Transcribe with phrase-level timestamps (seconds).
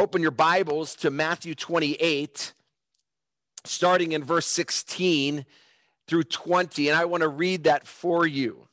[0.00, 2.54] open your Bibles to Matthew 28,
[3.64, 5.44] starting in verse 16
[6.08, 6.88] through 20.
[6.88, 8.66] And I want to read that for you.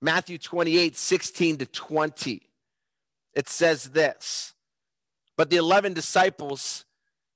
[0.00, 2.42] Matthew 28, 16 to 20.
[3.34, 4.54] It says this
[5.36, 6.86] But the 11 disciples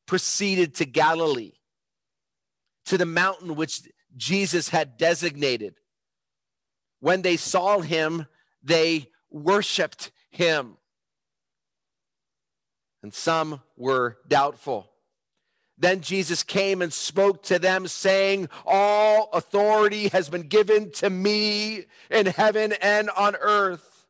[0.07, 1.53] proceeded to Galilee,
[2.87, 3.83] to the mountain which
[4.17, 5.77] Jesus had designated.
[6.99, 8.27] When they saw him,
[8.65, 10.79] they worshiped him.
[13.07, 14.91] And some were doubtful.
[15.79, 21.85] Then Jesus came and spoke to them, saying, All authority has been given to me
[22.11, 24.09] in heaven and on earth.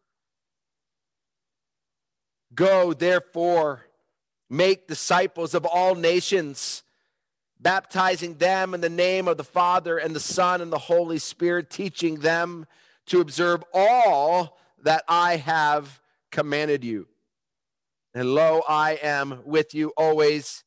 [2.54, 3.84] Go, therefore,
[4.48, 6.82] make disciples of all nations,
[7.60, 11.68] baptizing them in the name of the Father and the Son and the Holy Spirit,
[11.68, 12.66] teaching them
[13.04, 17.09] to observe all that I have commanded you.
[18.16, 20.64] And lo, I am with you always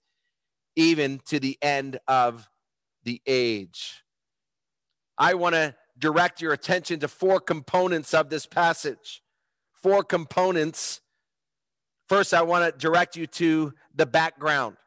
[0.76, 2.48] even to the end of
[3.04, 4.04] the age.
[5.18, 9.24] I want to direct your attention to four components of this passage.
[9.74, 11.02] Four components.
[12.08, 14.78] First, I want to direct you to the background.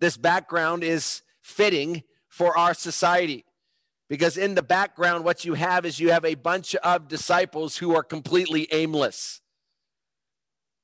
[0.00, 3.44] This background is fitting for our society
[4.08, 7.94] because in the background, what you have is you have a bunch of disciples who
[7.94, 9.41] are completely aimless.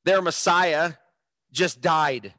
[0.09, 0.95] Their Messiah
[1.53, 2.33] just died.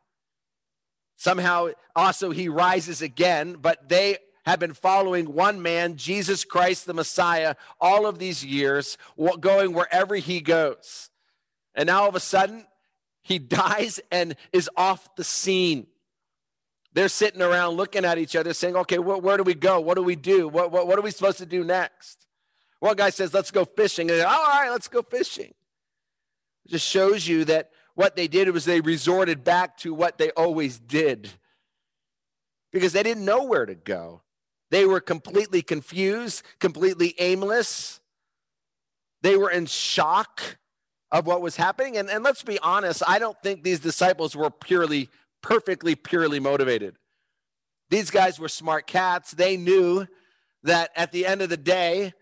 [1.15, 4.17] Somehow, also, he rises again, but they
[4.47, 8.97] have been following one man, Jesus Christ, the Messiah, all of these years,
[9.39, 11.11] going wherever he goes.
[11.75, 12.65] And now all of a sudden,
[13.21, 15.85] he dies and is off the scene.
[16.93, 19.79] They're sitting around looking at each other saying, okay, wh- where do we go?
[19.79, 20.47] What do we do?
[20.47, 22.25] What, what, what are we supposed to do next?
[22.79, 24.09] One guy says, let's go fishing.
[24.09, 25.53] And all right, let's go fishing.
[26.65, 30.31] It just shows you that what they did was they resorted back to what they
[30.31, 31.29] always did
[32.71, 34.21] because they didn't know where to go.
[34.71, 37.99] They were completely confused, completely aimless.
[39.21, 40.57] They were in shock
[41.11, 41.97] of what was happening.
[41.97, 45.09] And, and let's be honest, I don't think these disciples were purely,
[45.41, 46.95] perfectly, purely motivated.
[47.89, 49.31] These guys were smart cats.
[49.31, 50.05] They knew
[50.63, 52.13] that at the end of the day,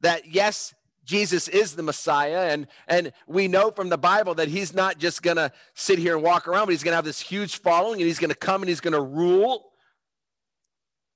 [0.00, 0.74] that yes,
[1.06, 2.50] Jesus is the Messiah.
[2.50, 6.14] And, and we know from the Bible that he's not just going to sit here
[6.14, 8.36] and walk around, but he's going to have this huge following and he's going to
[8.36, 9.72] come and he's going to rule.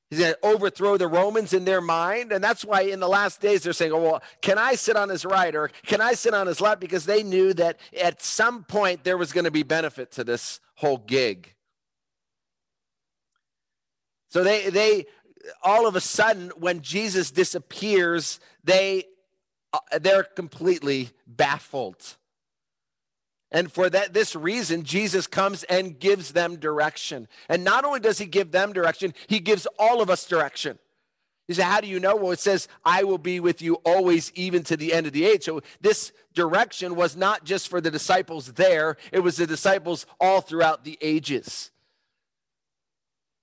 [0.08, 2.32] He's going to overthrow the Romans in their mind.
[2.32, 5.08] And that's why in the last days they're saying, oh, well, can I sit on
[5.08, 6.80] his right or can I sit on his left?
[6.80, 10.60] Because they knew that at some point there was going to be benefit to this
[10.76, 11.54] whole gig.
[14.28, 15.06] So they, they,
[15.64, 19.04] all of a sudden, when Jesus disappears, they
[19.72, 22.16] uh, they're completely baffled.
[23.52, 27.28] And for that this reason Jesus comes and gives them direction.
[27.48, 30.78] And not only does he give them direction, he gives all of us direction.
[31.48, 32.14] He said, How do you know?
[32.14, 35.24] Well, it says, I will be with you always, even to the end of the
[35.24, 35.42] age.
[35.44, 40.40] So this direction was not just for the disciples there, it was the disciples all
[40.42, 41.72] throughout the ages.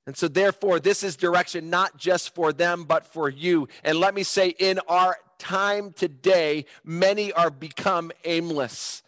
[0.06, 3.68] And so, therefore, this is direction not just for them, but for you.
[3.84, 9.04] And let me say, in our time today, many are become aimless.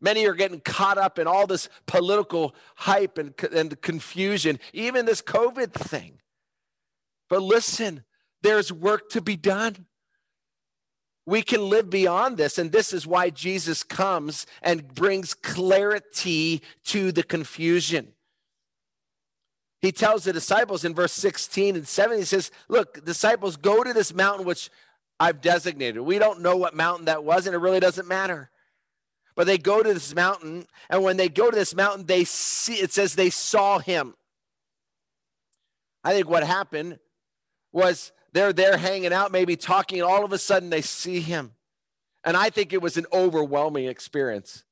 [0.00, 5.22] Many are getting caught up in all this political hype and, and confusion, even this
[5.22, 6.18] COVID thing.
[7.28, 8.04] But listen,
[8.42, 9.86] there's work to be done.
[11.24, 17.12] We can live beyond this, and this is why Jesus comes and brings clarity to
[17.12, 18.14] the confusion.
[19.80, 23.92] He tells the disciples in verse 16 and 17, he says, Look, disciples, go to
[23.92, 24.68] this mountain which
[25.22, 26.02] I've designated.
[26.02, 28.50] We don't know what mountain that was, and it really doesn't matter.
[29.36, 32.74] But they go to this mountain, and when they go to this mountain, they see
[32.74, 34.14] it says they saw him.
[36.02, 36.98] I think what happened
[37.70, 41.52] was they're there hanging out, maybe talking, and all of a sudden they see him.
[42.24, 44.64] And I think it was an overwhelming experience.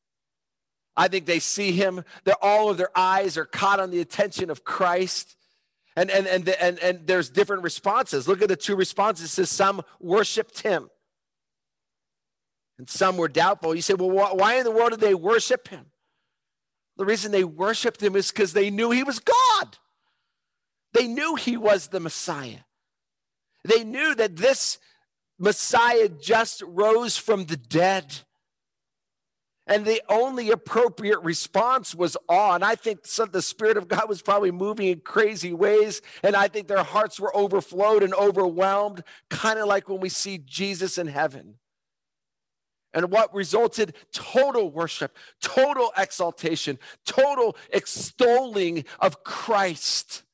[0.96, 4.50] I think they see him, they're, all of their eyes are caught on the attention
[4.50, 5.36] of Christ.
[5.96, 8.28] And, and, and, and, and there's different responses.
[8.28, 9.26] Look at the two responses.
[9.26, 10.88] It says some worshiped him
[12.80, 13.74] and some were doubtful.
[13.74, 15.84] You say, well, why in the world did they worship him?
[16.96, 19.76] The reason they worshiped him is because they knew he was God.
[20.94, 22.60] They knew he was the Messiah.
[23.66, 24.78] They knew that this
[25.38, 28.20] Messiah just rose from the dead.
[29.70, 32.56] And the only appropriate response was awe.
[32.56, 36.02] And I think the Spirit of God was probably moving in crazy ways.
[36.24, 40.38] And I think their hearts were overflowed and overwhelmed, kind of like when we see
[40.38, 41.54] Jesus in heaven.
[42.92, 43.94] And what resulted?
[44.12, 50.24] Total worship, total exaltation, total extolling of Christ.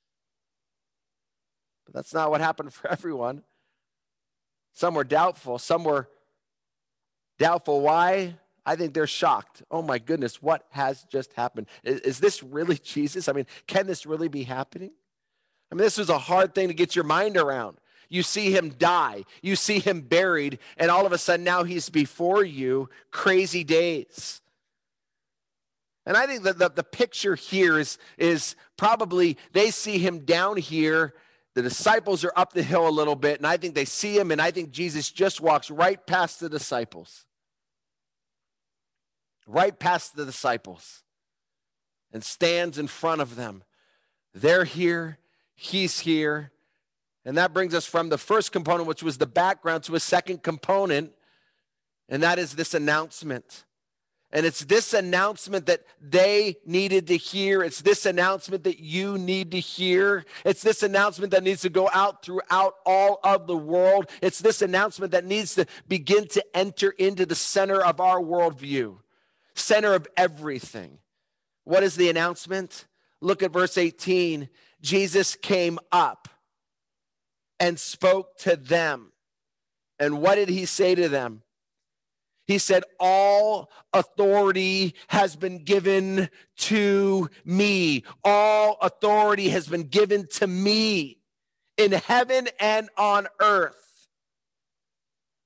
[1.84, 3.42] But that's not what happened for everyone.
[4.72, 6.08] Some were doubtful, some were
[7.38, 7.82] doubtful.
[7.82, 8.36] Why?
[8.66, 9.62] I think they're shocked.
[9.70, 11.68] Oh my goodness, what has just happened?
[11.84, 13.28] Is, is, this really Jesus?
[13.28, 14.90] I mean, can this really be happening?
[15.70, 17.78] I mean, this was a hard thing to get your mind around.
[18.08, 21.88] You see him die, you see him buried, and all of a sudden now he's
[21.88, 22.88] before you.
[23.10, 24.40] Crazy days.
[26.04, 30.56] And I think that the, the picture here is, is probably they see him down
[30.56, 31.14] here.
[31.54, 34.30] The disciples are up the hill a little bit, and I think they see him,
[34.30, 37.26] and I think Jesus just walks right past the disciples.
[39.46, 41.04] Right past the disciples
[42.12, 43.62] and stands in front of them.
[44.34, 45.18] They're here,
[45.54, 46.50] he's here,
[47.24, 50.42] and that brings us from the first component, which was the background, to a second
[50.42, 51.12] component,
[52.08, 53.64] and that is this announcement.
[54.32, 57.62] And it's this announcement that they needed to hear.
[57.62, 60.24] It's this announcement that you need to hear.
[60.44, 64.10] It's this announcement that needs to go out throughout all of the world.
[64.20, 68.98] It's this announcement that needs to begin to enter into the center of our worldview,
[69.56, 70.98] center of everything.
[71.64, 72.86] What is the announcement?
[73.20, 74.48] Look at verse 18.
[74.80, 76.28] Jesus came up
[77.58, 79.12] and spoke to them.
[79.98, 81.42] And what did he say to them?
[82.46, 88.04] He said, All authority has been given to me.
[88.22, 91.18] All authority has been given to me
[91.76, 94.06] in heaven and on earth.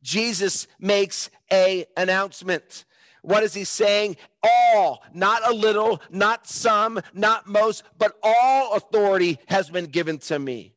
[0.03, 2.85] Jesus makes a announcement.
[3.23, 4.17] What is he saying?
[4.43, 10.39] All, not a little, not some, not most, but all authority has been given to
[10.39, 10.75] me.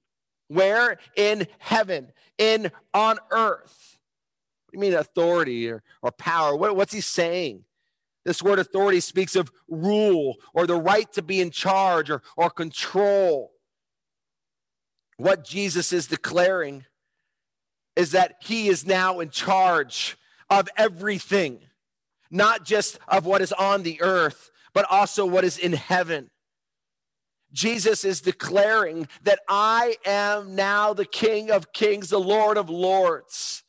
[0.48, 0.98] Where?
[1.16, 3.98] In heaven, in on earth.
[4.66, 6.56] What do you mean authority or, or power?
[6.56, 7.63] What, what's he saying?
[8.25, 12.50] This word authority speaks of rule or the right to be in charge or, or
[12.50, 13.51] control.
[15.18, 16.86] What Jesus is declaring
[17.96, 20.18] is that he is now in charge
[20.50, 21.60] of everything,
[22.34, 26.32] not just of what is on the earth, but also what is in heaven.
[27.54, 33.64] Jesus is declaring that I am now the King of Kings, the Lord of Lords.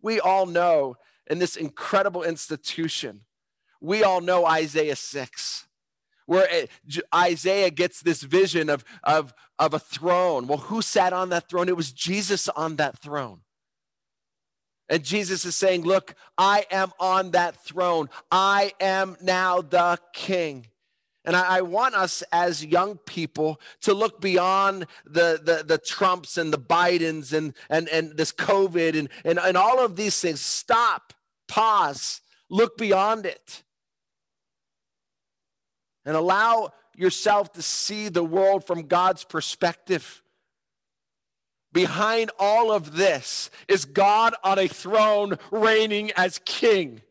[0.00, 0.96] We all know
[1.26, 3.20] in this incredible institution,
[3.80, 5.66] we all know Isaiah 6,
[6.24, 6.48] where
[7.14, 10.46] Isaiah gets this vision of, of, of a throne.
[10.46, 11.68] Well, who sat on that throne?
[11.68, 13.40] It was Jesus on that throne.
[14.88, 18.08] And Jesus is saying, Look, I am on that throne.
[18.30, 20.66] I am now the king.
[21.24, 26.38] And I, I, want us as young people to look beyond the, the, the Trumps
[26.38, 30.40] and the Bidens and, and, and this COVID and, and, and all of these things.
[30.40, 31.12] Stop,
[31.48, 33.64] pause, look beyond it.
[36.04, 40.22] And allow yourself to see the world from God's perspective.
[41.76, 47.02] Behind all of this is God on a throne reigning as king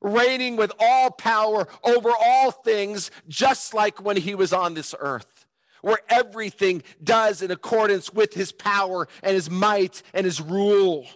[0.00, 5.46] reigning with all power over all things, just like when he was on this earth,
[5.80, 11.06] where everything does in accordance with his power and his might and his rule.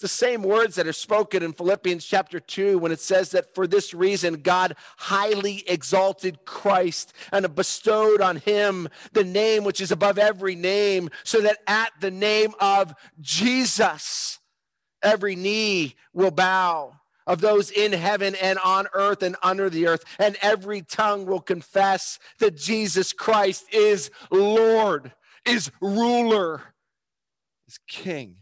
[0.00, 3.54] It's the same words that are spoken in Philippians chapter 2 when it says that
[3.54, 9.92] for this reason God highly exalted Christ and bestowed on him the name which is
[9.92, 14.38] above every name, so that at the name of Jesus,
[15.02, 16.94] every knee will bow
[17.26, 21.42] of those in heaven and on earth and under the earth, and every tongue will
[21.42, 25.12] confess that Jesus Christ is Lord,
[25.44, 26.72] is ruler,
[27.68, 28.36] is king.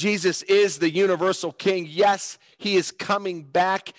[0.00, 1.86] Jesus is the universal king.
[1.86, 3.92] Yes, he is coming back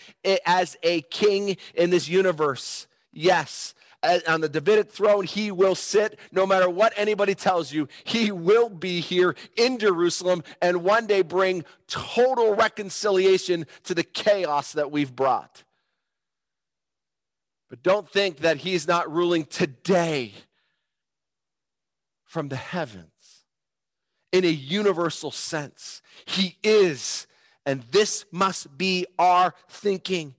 [0.47, 2.87] as a king in this universe.
[3.13, 3.75] Yes,
[4.27, 7.87] on the Davidic throne, he will sit no matter what anybody tells you.
[8.03, 14.71] He will be here in Jerusalem and one day bring total reconciliation to the chaos
[14.71, 15.63] that we've brought.
[17.69, 20.33] But don't think that he's not ruling today
[22.25, 23.10] from the heavens
[24.31, 26.01] in a universal sense.
[26.25, 27.27] He is,
[27.65, 30.35] and this must be our thinking.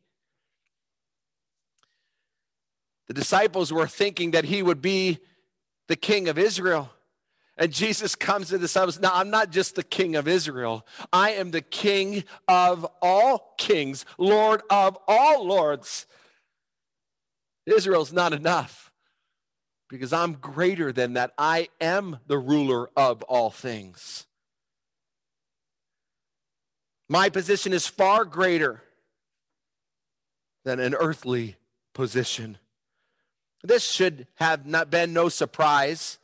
[3.09, 5.19] The disciples were thinking that he would be
[5.89, 6.91] the king of Israel.
[7.59, 8.99] And Jesus comes to the disciples.
[8.99, 14.05] Now, I'm not just the king of Israel, I am the king of all kings,
[14.19, 16.07] Lord of all lords.
[17.67, 18.92] Israel's not enough
[19.93, 21.35] because I'm greater than that.
[21.37, 24.27] I am the ruler of all things.
[27.11, 28.83] My position is far greater
[30.65, 31.57] than an earthly
[31.93, 32.57] position.
[33.63, 36.19] This should have not been no surprise.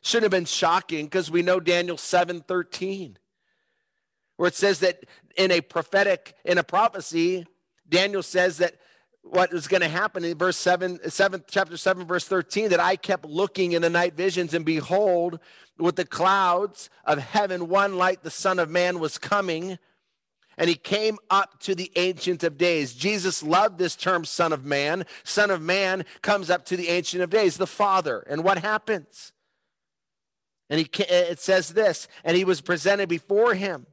[0.00, 3.18] Shouldn't have been shocking because we know Daniel 7 13,
[4.38, 5.04] where it says that
[5.36, 7.46] in a prophetic, in a prophecy,
[7.86, 8.76] Daniel says that
[9.22, 12.96] what was going to happen in verse 7, 7, chapter 7, verse 13, that I
[12.96, 15.38] kept looking in the night visions, and behold,
[15.78, 19.78] with the clouds of heaven, one like the Son of Man was coming
[20.60, 22.92] and he came up to the Ancient of Days.
[22.92, 25.06] Jesus loved this term, Son of Man.
[25.24, 28.20] Son of Man comes up to the Ancient of Days, the Father.
[28.28, 29.32] And what happens?
[30.68, 33.86] And he, it says this, and he was presented before him.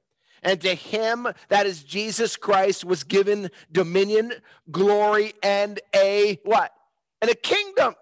[0.44, 4.34] And to him, that is Jesus Christ, was given dominion,
[4.70, 6.74] glory, and a what?
[7.22, 7.96] And a kingdom.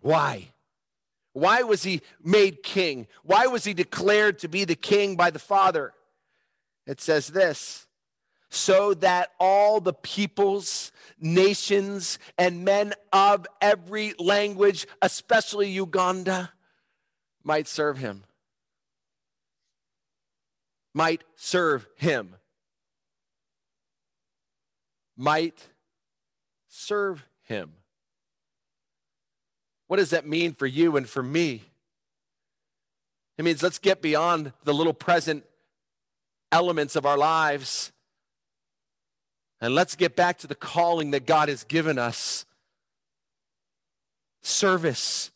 [0.00, 0.52] Why?
[1.32, 3.08] Why was he made king?
[3.22, 5.92] Why was he declared to be the king by the Father?
[6.86, 7.86] It says this
[8.48, 16.52] so that all the peoples, nations, and men of every language, especially Uganda,
[17.42, 18.24] might serve him.
[20.96, 22.36] Might serve him.
[25.14, 25.62] Might
[26.68, 27.72] serve him.
[29.88, 31.64] What does that mean for you and for me?
[33.36, 35.44] It means let's get beyond the little present
[36.50, 37.92] elements of our lives
[39.60, 42.46] and let's get back to the calling that God has given us
[44.40, 45.30] service.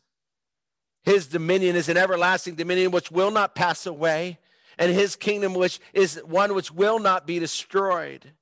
[1.02, 4.38] His dominion is an everlasting dominion which will not pass away,
[4.80, 8.32] and his kingdom, which is one which will not be destroyed.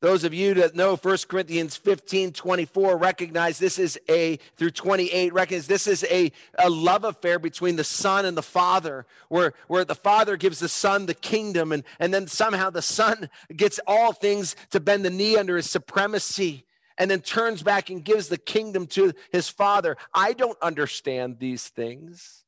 [0.00, 5.32] Those of you that know 1 Corinthians 15, 24 recognize this is a, through 28,
[5.32, 9.84] recognize this is a, a love affair between the Son and the Father, where, where
[9.84, 14.12] the Father gives the Son the kingdom, and, and then somehow the Son gets all
[14.12, 16.66] things to bend the knee under his supremacy,
[16.98, 19.96] and then turns back and gives the kingdom to his Father.
[20.12, 22.42] I don't understand these things,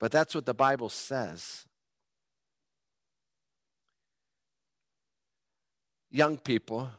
[0.00, 1.66] but that's what the Bible says.
[6.10, 6.90] young people,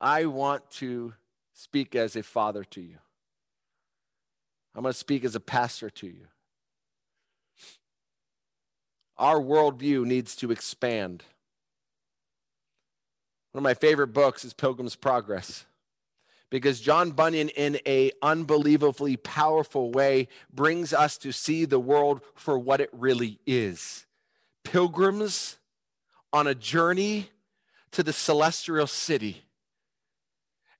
[0.00, 1.14] I want to
[1.54, 2.98] speak as a father to you.
[4.74, 6.26] I'm going to speak as a pastor to you.
[9.16, 11.24] Our worldview needs to expand.
[13.50, 15.64] One of my favorite books is Pilgrim's Progress
[16.50, 22.58] because John Bunyan, in a unbelievably powerful way, brings us to see the world for
[22.58, 24.06] what it really is.
[24.64, 25.58] Pilgrims
[26.32, 27.30] on a journey
[27.92, 29.44] to the celestial city.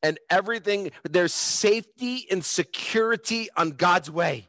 [0.02, 4.48] And everything, there's safety and security on God's way.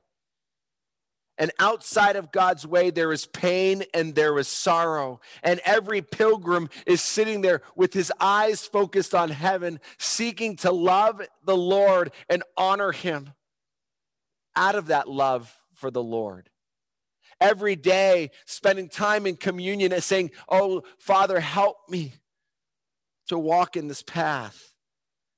[1.40, 5.22] And outside of God's way, there is pain and there is sorrow.
[5.42, 11.22] And every pilgrim is sitting there with his eyes focused on heaven, seeking to love
[11.46, 13.32] the Lord and honor him
[14.54, 16.50] out of that love for the Lord.
[17.40, 22.16] Every day, spending time in communion and saying, Oh, Father, help me
[23.28, 24.69] to walk in this path.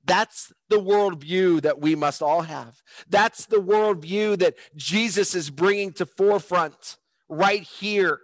[0.05, 2.81] That's the worldview that we must all have.
[3.07, 6.97] That's the worldview that Jesus is bringing to forefront
[7.29, 8.19] right here.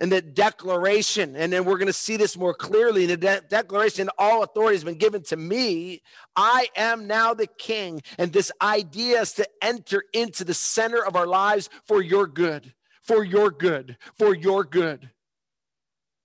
[0.00, 4.08] And that declaration, and then we're going to see this more clearly the de- declaration
[4.16, 6.02] all authority has been given to me.
[6.36, 8.02] I am now the king.
[8.16, 12.74] And this idea is to enter into the center of our lives for your good,
[13.02, 15.10] for your good, for your good.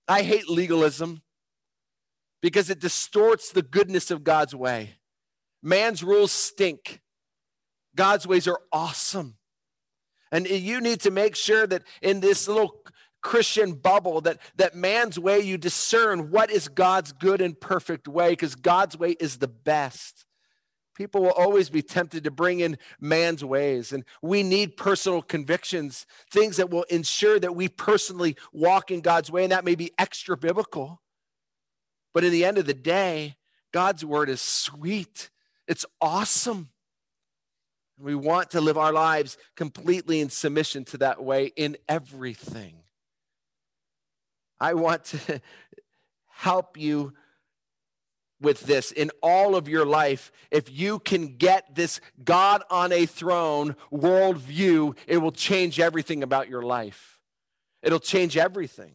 [0.06, 1.22] I hate legalism
[2.44, 4.96] because it distorts the goodness of God's way.
[5.62, 7.00] Man's rules stink.
[7.96, 9.36] God's ways are awesome.
[10.30, 12.82] And you need to make sure that in this little
[13.22, 18.32] Christian bubble that that man's way you discern what is God's good and perfect way
[18.32, 20.26] because God's way is the best.
[20.94, 26.04] People will always be tempted to bring in man's ways and we need personal convictions,
[26.30, 29.92] things that will ensure that we personally walk in God's way and that may be
[29.98, 31.00] extra biblical.
[32.14, 33.36] But in the end of the day,
[33.72, 35.30] God's word is sweet,
[35.68, 36.70] it's awesome.
[37.98, 42.74] We want to live our lives completely in submission to that way in everything.
[44.58, 45.40] I want to
[46.28, 47.12] help you
[48.40, 50.32] with this in all of your life.
[50.50, 56.48] If you can get this God on a throne worldview, it will change everything about
[56.48, 57.20] your life.
[57.82, 58.94] It'll change everything.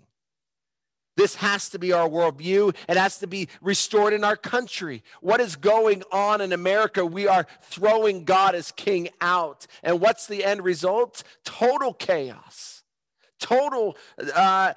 [1.19, 2.73] This has to be our worldview.
[2.87, 5.03] It has to be restored in our country.
[5.19, 7.05] What is going on in America?
[7.05, 9.67] We are throwing God as king out.
[9.83, 11.23] And what's the end result?
[11.43, 12.83] Total chaos.
[13.37, 13.97] Total,
[14.33, 14.73] uh,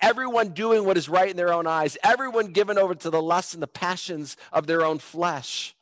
[0.00, 3.54] everyone doing what is right in their own eyes, everyone given over to the lusts
[3.54, 5.74] and the passions of their own flesh.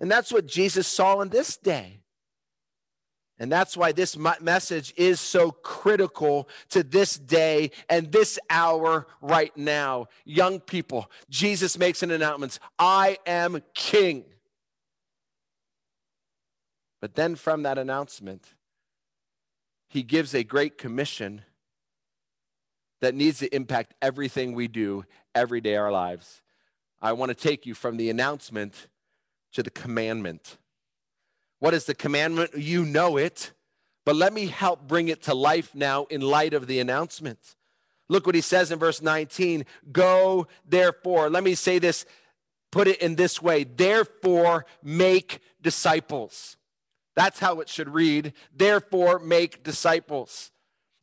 [0.00, 1.99] And that's what Jesus saw in this day.
[3.40, 9.56] And that's why this message is so critical to this day and this hour right
[9.56, 10.08] now.
[10.26, 14.26] Young people, Jesus makes an announcement I am king.
[17.00, 18.46] But then from that announcement,
[19.88, 21.40] he gives a great commission
[23.00, 26.42] that needs to impact everything we do every day our lives.
[27.00, 28.88] I want to take you from the announcement
[29.52, 30.58] to the commandment.
[31.60, 32.56] What is the commandment?
[32.56, 33.52] You know it,
[34.04, 37.54] but let me help bring it to life now in light of the announcement.
[38.08, 41.30] Look what he says in verse 19 Go, therefore.
[41.30, 42.04] Let me say this,
[42.72, 46.56] put it in this way therefore, make disciples.
[47.14, 48.32] That's how it should read.
[48.54, 50.50] Therefore, make disciples.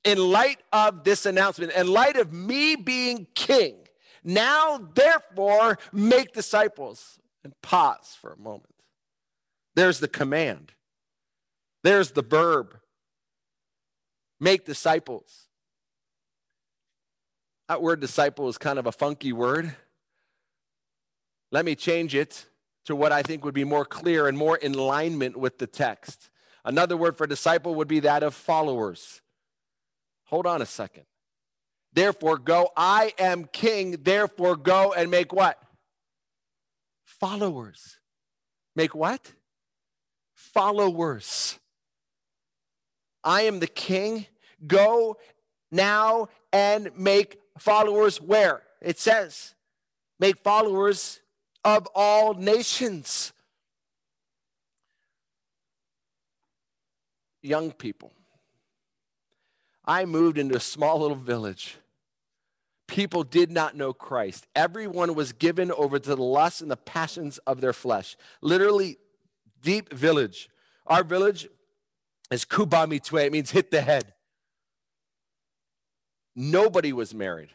[0.04, 3.76] In light of this announcement, in light of me being king,
[4.24, 7.18] now, therefore, make disciples.
[7.44, 8.76] And pause for a moment.
[9.77, 10.72] There's the command,
[11.84, 12.79] there's the verb
[14.39, 15.50] make disciples.
[17.67, 19.75] That word disciple is kind of a funky word.
[21.51, 22.48] Let me change it
[22.86, 26.31] to what I think would be more clear and more in alignment with the text.
[26.65, 29.22] Another word for disciple would be that of followers.
[30.25, 31.03] Hold on a second.
[31.93, 32.69] Therefore, go.
[32.75, 33.98] I am king.
[34.01, 35.62] Therefore, go and make what?
[37.05, 38.00] Followers.
[38.75, 39.34] Make what?
[40.38, 41.58] Followers.
[43.24, 44.27] I am the king.
[44.65, 45.17] Go
[45.72, 48.62] now and make followers where?
[48.79, 49.56] It says,
[50.20, 51.22] make followers
[51.65, 53.34] of all nations.
[57.41, 58.13] Young people.
[59.86, 61.77] I moved into a small little village.
[62.88, 64.48] People did not know Christ.
[64.56, 68.16] Everyone was given over to the lusts and the passions of their flesh.
[68.42, 68.98] Literally,
[69.61, 70.50] deep village.
[70.85, 71.48] Our village
[72.31, 73.25] is Kubamitwe.
[73.25, 74.13] It means hit the head.
[76.35, 77.50] Nobody was married.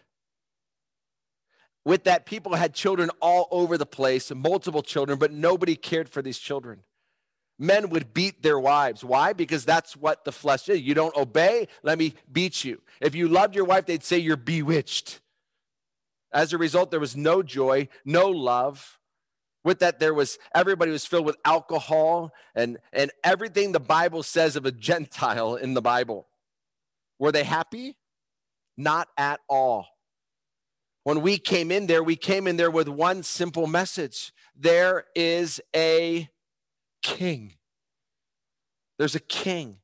[1.84, 6.22] With that, people had children all over the place, multiple children, but nobody cared for
[6.22, 6.80] these children.
[7.58, 9.04] Men would beat their wives.
[9.04, 9.32] Why?
[9.32, 10.80] Because that's what the flesh is.
[10.80, 12.80] You don't obey, let me beat you.
[13.00, 15.20] If you loved your wife, they'd say you're bewitched.
[16.32, 18.98] As a result, there was no joy, no love.
[19.64, 24.56] With that, there was everybody was filled with alcohol and, and everything the Bible says
[24.56, 26.26] of a Gentile in the Bible.
[27.18, 27.96] Were they happy?
[28.76, 29.86] Not at all.
[31.04, 35.60] When we came in there, we came in there with one simple message there is
[35.74, 36.28] a
[37.02, 37.54] king.
[38.98, 39.78] There's a king.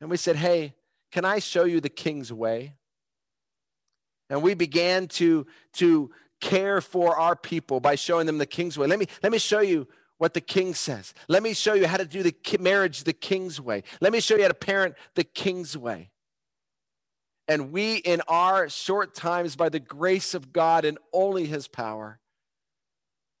[0.00, 0.74] And we said, Hey,
[1.12, 2.74] can I show you the king's way?
[4.28, 8.86] And we began to, to care for our people by showing them the king's way.
[8.86, 9.86] Let me, let me show you
[10.18, 11.14] what the king says.
[11.28, 13.82] Let me show you how to do the marriage the king's way.
[14.00, 16.10] Let me show you how to parent the king's way.
[17.48, 22.20] And we, in our short times, by the grace of God and only his power,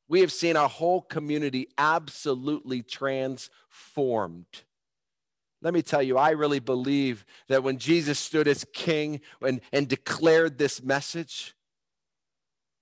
[0.08, 4.46] we have seen our whole community absolutely transformed.
[5.62, 9.86] Let me tell you, I really believe that when Jesus stood as king and, and
[9.86, 11.54] declared this message,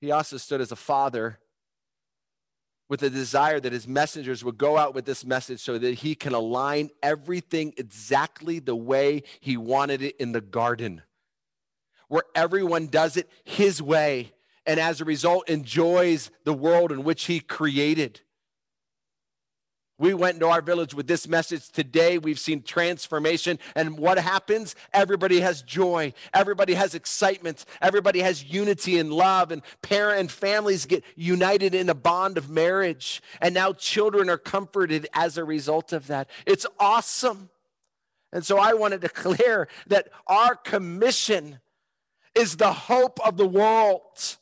[0.00, 1.38] he also stood as a father
[2.88, 6.14] with a desire that his messengers would go out with this message so that he
[6.14, 11.02] can align everything exactly the way he wanted it in the garden,
[12.08, 14.32] where everyone does it his way
[14.64, 18.20] and as a result enjoys the world in which he created.
[19.98, 22.18] We went into our village with this message today.
[22.18, 23.58] We've seen transformation.
[23.74, 24.76] And what happens?
[24.92, 26.14] Everybody has joy.
[26.32, 27.64] Everybody has excitement.
[27.82, 29.50] Everybody has unity and love.
[29.50, 33.20] And parent and families get united in a bond of marriage.
[33.40, 36.30] And now children are comforted as a result of that.
[36.46, 37.50] It's awesome.
[38.32, 41.58] And so I want to declare that our commission
[42.37, 44.38] is the hope of the world.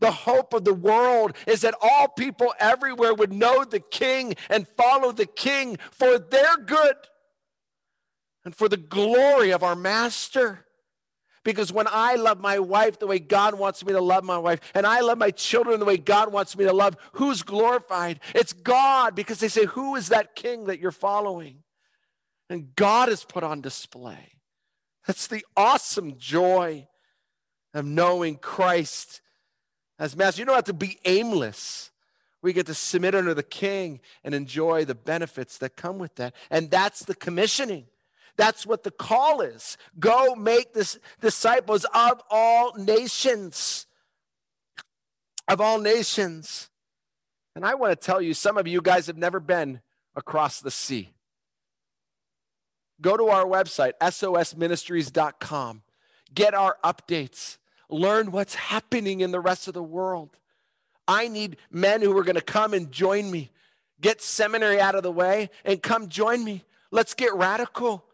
[0.00, 4.66] The hope of the world is that all people everywhere would know the King and
[4.66, 6.96] follow the King for their good
[8.44, 10.66] and for the glory of our Master.
[11.44, 14.60] Because when I love my wife the way God wants me to love my wife,
[14.74, 18.20] and I love my children the way God wants me to love, who's glorified?
[18.34, 21.62] It's God, because they say, Who is that king that you're following?
[22.50, 24.32] And God is put on display.
[25.06, 26.88] That's the awesome joy
[27.72, 29.22] of knowing Christ
[30.00, 30.40] as master.
[30.40, 31.92] You don't have to be aimless.
[32.42, 36.34] We get to submit under the king and enjoy the benefits that come with that.
[36.50, 37.84] And that's the commissioning.
[38.36, 39.76] That's what the call is.
[39.98, 43.86] Go make this disciples of all nations.
[45.46, 46.70] Of all nations.
[47.54, 49.82] And I want to tell you, some of you guys have never been
[50.16, 51.10] across the sea.
[53.02, 55.82] Go to our website, sosministries.com.
[56.32, 57.58] Get our updates.
[57.90, 60.38] Learn what's happening in the rest of the world.
[61.08, 63.50] I need men who are going to come and join me.
[64.00, 66.64] Get seminary out of the way and come join me.
[66.90, 68.04] Let's get radical.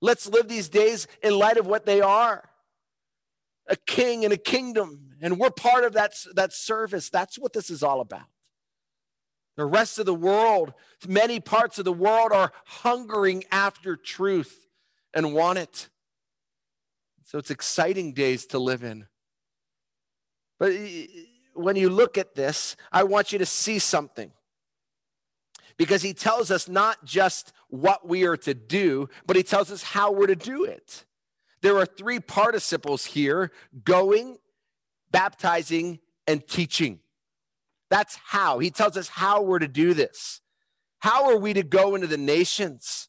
[0.00, 2.50] Let's live these days in light of what they are
[3.70, 5.12] a king and a kingdom.
[5.22, 7.08] And we're part of that, that service.
[7.08, 8.26] That's what this is all about.
[9.56, 10.74] The rest of the world,
[11.06, 14.66] many parts of the world are hungering after truth
[15.14, 15.88] and want it.
[17.22, 19.06] So it's exciting days to live in.
[20.60, 20.74] But
[21.54, 24.30] when you look at this, I want you to see something.
[25.76, 29.82] Because he tells us not just what we are to do, but he tells us
[29.82, 31.06] how we're to do it.
[31.62, 33.50] There are three participles here
[33.82, 34.36] going,
[35.10, 37.00] baptizing, and teaching.
[37.88, 38.58] That's how.
[38.58, 40.42] He tells us how we're to do this.
[40.98, 43.08] How are we to go into the nations?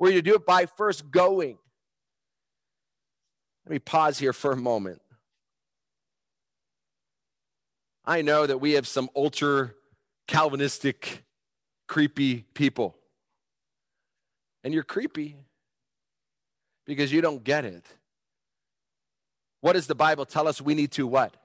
[0.00, 1.58] We're to do it by first going.
[3.64, 5.00] Let me pause here for a moment.
[8.04, 9.72] I know that we have some ultra
[10.28, 11.24] Calvinistic,
[11.88, 12.96] creepy people.
[14.64, 15.36] And you're creepy
[16.86, 17.84] because you don't get it.
[19.60, 21.36] What does the Bible tell us we need to what?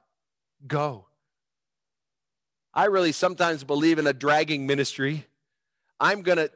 [0.65, 1.05] Go.
[2.73, 5.25] I really sometimes believe in a dragging ministry.
[5.99, 6.51] I'm going to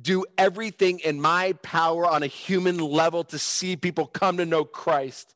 [0.00, 4.64] do everything in my power on a human level to see people come to know
[4.64, 5.34] Christ.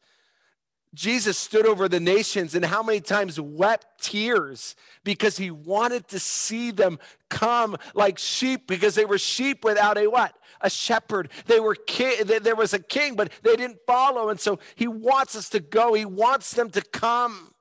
[0.95, 4.75] Jesus stood over the nations and how many times wept tears
[5.05, 6.99] because he wanted to see them
[7.29, 10.35] come like sheep because they were sheep without a what?
[10.61, 11.31] A shepherd.
[11.47, 15.37] They were ki- there was a king but they didn't follow and so he wants
[15.37, 15.93] us to go.
[15.93, 17.53] He wants them to come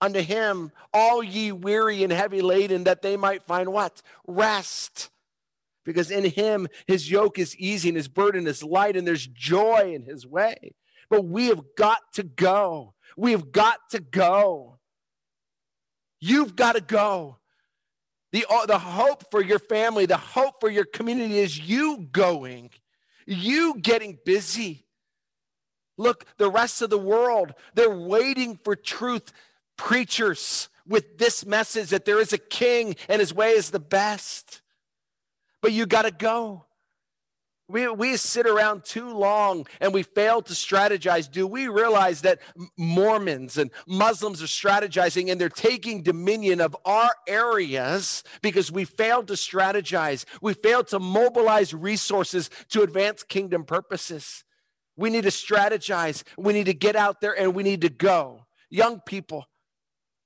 [0.00, 4.00] unto him all ye weary and heavy laden that they might find what?
[4.26, 5.10] Rest.
[5.84, 9.92] Because in him his yoke is easy and his burden is light and there's joy
[9.92, 10.74] in his way.
[11.08, 12.94] But we have got to go.
[13.16, 14.78] We have got to go.
[16.20, 17.38] You've got to go.
[18.32, 22.70] The, uh, the hope for your family, the hope for your community is you going,
[23.26, 24.84] you getting busy.
[25.96, 29.32] Look, the rest of the world, they're waiting for truth
[29.78, 34.60] preachers with this message that there is a king and his way is the best.
[35.62, 36.65] But you got to go.
[37.68, 41.28] We, we sit around too long and we fail to strategize.
[41.28, 42.40] Do we realize that
[42.76, 49.26] Mormons and Muslims are strategizing and they're taking dominion of our areas because we failed
[49.28, 50.24] to strategize?
[50.40, 54.44] We failed to mobilize resources to advance kingdom purposes.
[54.96, 56.22] We need to strategize.
[56.38, 58.46] We need to get out there and we need to go.
[58.70, 59.46] Young people,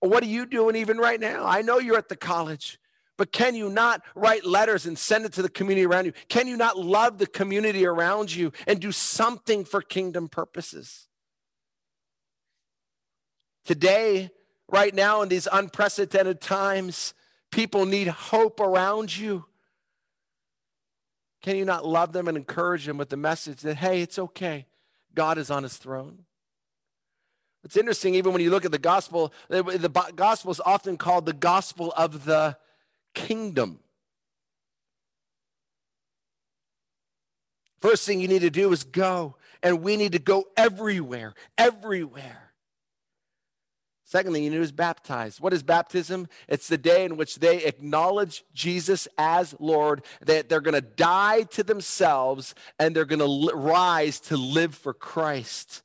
[0.00, 1.46] what are you doing even right now?
[1.46, 2.80] I know you're at the college.
[3.21, 6.15] But can you not write letters and send it to the community around you?
[6.31, 11.07] Can you not love the community around you and do something for kingdom purposes?
[13.67, 14.31] Today,
[14.71, 17.13] right now, in these unprecedented times,
[17.53, 19.45] people need hope around you.
[21.43, 24.65] Can you not love them and encourage them with the message that, hey, it's okay,
[25.13, 26.21] God is on his throne?
[27.65, 31.35] It's interesting, even when you look at the gospel, the, gospel is often called the
[31.35, 32.57] gospel of the
[33.14, 33.81] kingdom.
[37.81, 42.53] First thing you need to do is go, and we need to go everywhere, everywhere.
[44.05, 45.40] Second thing you need to do is baptize.
[45.40, 46.27] What is baptism?
[46.49, 51.42] It's the day in which they acknowledge Jesus as Lord, that they're going to die
[51.42, 55.85] to themselves and they're going to rise to live for Christ.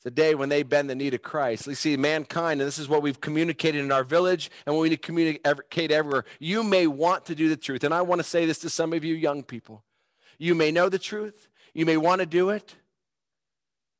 [0.00, 1.66] It's a day when they bend the knee to Christ.
[1.66, 4.88] We see mankind, and this is what we've communicated in our village and what we
[4.88, 6.24] need to communicate everywhere.
[6.38, 7.84] You may want to do the truth.
[7.84, 9.84] And I want to say this to some of you young people.
[10.38, 12.76] You may know the truth, you may want to do it,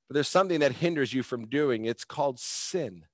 [0.08, 1.84] but there's something that hinders you from doing.
[1.84, 1.90] it.
[1.90, 3.04] It's called sin.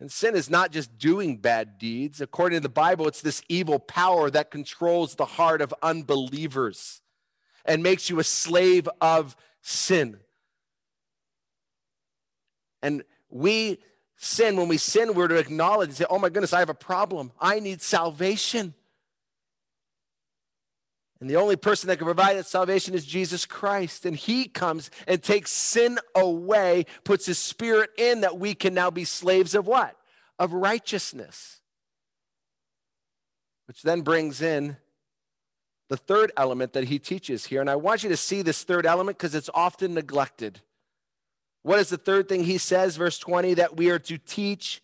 [0.00, 2.22] And sin is not just doing bad deeds.
[2.22, 7.02] According to the Bible, it's this evil power that controls the heart of unbelievers
[7.66, 10.20] and makes you a slave of sin.
[12.82, 13.78] And we
[14.16, 16.74] sin, when we sin, we're to acknowledge and say, oh my goodness, I have a
[16.74, 17.32] problem.
[17.40, 18.74] I need salvation.
[21.20, 24.06] And the only person that can provide that salvation is Jesus Christ.
[24.06, 28.90] And he comes and takes sin away, puts his spirit in that we can now
[28.90, 29.96] be slaves of what?
[30.38, 31.60] Of righteousness.
[33.66, 34.76] Which then brings in
[35.88, 37.60] the third element that he teaches here.
[37.60, 40.60] And I want you to see this third element because it's often neglected.
[41.68, 43.52] What is the third thing he says, verse 20?
[43.52, 44.80] That we are to teach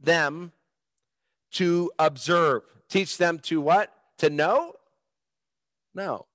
[0.00, 0.52] them
[1.54, 2.62] to observe.
[2.88, 3.92] Teach them to what?
[4.18, 4.74] To know?
[5.96, 6.26] No.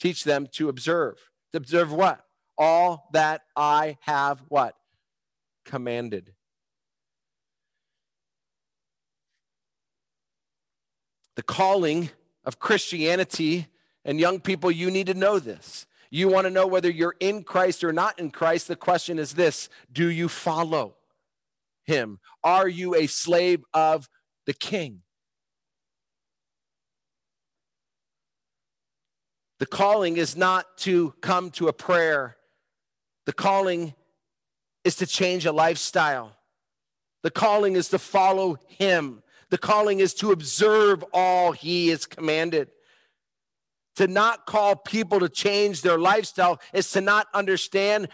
[0.00, 1.30] Teach them to observe.
[1.52, 2.26] To observe what?
[2.58, 4.74] All that I have what?
[5.64, 6.34] Commanded.
[11.36, 12.10] The calling
[12.44, 13.68] of Christianity,
[14.04, 15.86] and young people, you need to know this.
[16.16, 18.68] You want to know whether you're in Christ or not in Christ.
[18.68, 20.96] The question is this Do you follow
[21.84, 22.20] him?
[22.42, 24.08] Are you a slave of
[24.46, 25.02] the king?
[29.58, 32.38] The calling is not to come to a prayer,
[33.26, 33.92] the calling
[34.84, 36.34] is to change a lifestyle.
[37.24, 39.22] The calling is to follow him.
[39.50, 42.70] The calling is to observe all he is commanded.
[43.96, 48.08] To not call people to change their lifestyle is to not understand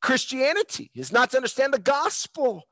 [0.00, 2.64] Christianity, is not to understand the gospel,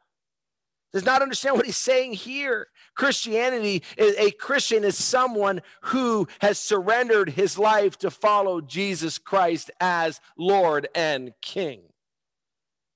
[0.93, 2.69] does not understand what he's saying here.
[2.97, 10.21] Christianity, a Christian is someone who has surrendered his life to follow Jesus Christ as
[10.37, 11.83] Lord and King.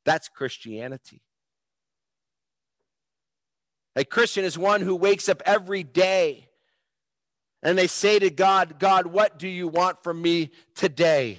[0.07, 1.21] That's Christianity.
[3.95, 6.49] A Christian is one who wakes up every day
[7.63, 11.39] and they say to God, God, what do you want from me today?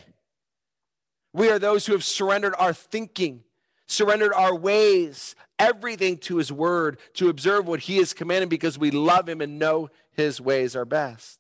[1.34, 3.44] We are those who have surrendered our thinking,
[3.88, 8.92] surrendered our ways, everything to his word, to observe what he has commanded because we
[8.92, 11.40] love him and know his ways are best.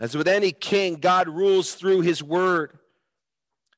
[0.00, 2.78] As with any king, God rules through his word,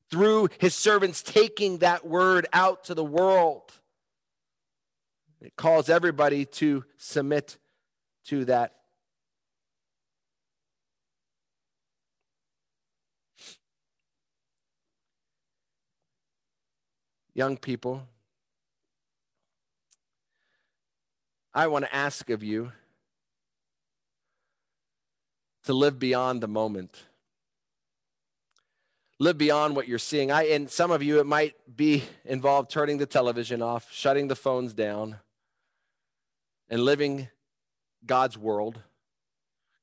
[0.09, 3.73] through his servants taking that word out to the world.
[5.41, 7.57] It calls everybody to submit
[8.25, 8.73] to that.
[17.35, 18.07] Young people,
[21.53, 22.71] I want to ask of you
[25.63, 27.03] to live beyond the moment.
[29.19, 30.31] Live beyond what you're seeing.
[30.31, 34.35] I and some of you it might be involved turning the television off, shutting the
[34.35, 35.17] phones down,
[36.69, 37.29] and living
[38.05, 38.81] God's world,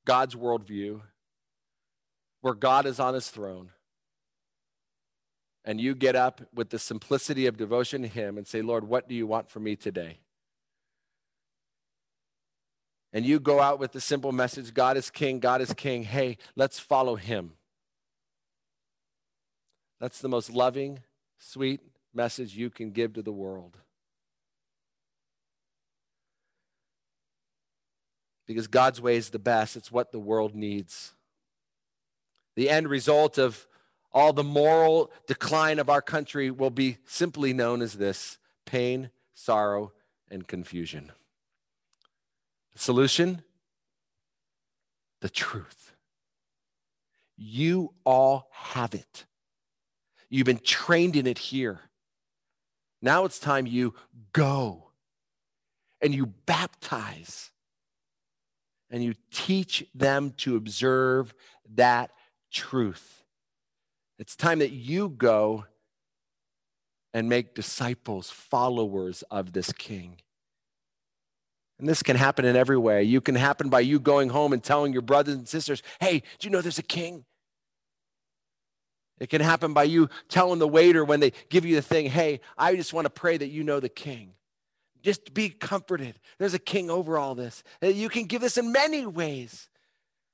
[0.05, 1.03] God's worldview,
[2.41, 3.71] where God is on his throne.
[5.65, 9.09] And you get up with the simplicity of devotion to him and say, Lord, what
[9.09, 10.19] do you want from me today?
[13.13, 16.05] And you go out with the simple message God is king, God is king.
[16.05, 17.53] Hey, let's follow him.
[20.01, 21.01] That's the most loving,
[21.39, 21.81] sweet
[22.15, 23.79] message you can give to the world.
[28.51, 29.77] Because God's way is the best.
[29.77, 31.13] It's what the world needs.
[32.57, 33.69] The end result of
[34.13, 39.93] all the moral decline of our country will be simply known as this pain, sorrow,
[40.29, 41.13] and confusion.
[42.73, 43.43] The solution?
[45.21, 45.93] The truth.
[47.37, 49.27] You all have it.
[50.29, 51.83] You've been trained in it here.
[53.01, 53.95] Now it's time you
[54.33, 54.89] go
[56.03, 57.53] and you baptize
[58.91, 61.33] and you teach them to observe
[61.75, 62.11] that
[62.51, 63.25] truth.
[64.19, 65.65] It's time that you go
[67.15, 70.17] and make disciples, followers of this king.
[71.79, 73.03] And this can happen in every way.
[73.03, 76.47] You can happen by you going home and telling your brothers and sisters, hey, do
[76.47, 77.25] you know there's a king?
[79.19, 82.41] It can happen by you telling the waiter when they give you the thing, hey,
[82.57, 84.33] I just want to pray that you know the king.
[85.03, 86.19] Just be comforted.
[86.39, 87.63] There's a king over all this.
[87.83, 89.69] Uh, you can give this in many ways.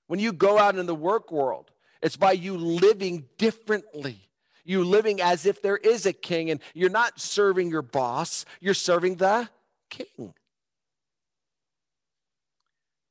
[0.09, 1.71] When you go out in the work world,
[2.03, 4.29] it's by you living differently.
[4.65, 8.75] You living as if there is a king, and you're not serving your boss, you're
[8.75, 9.49] serving the
[9.91, 10.35] king.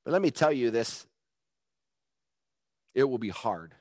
[0.04, 1.08] But let me tell you this
[2.94, 3.74] it will be hard.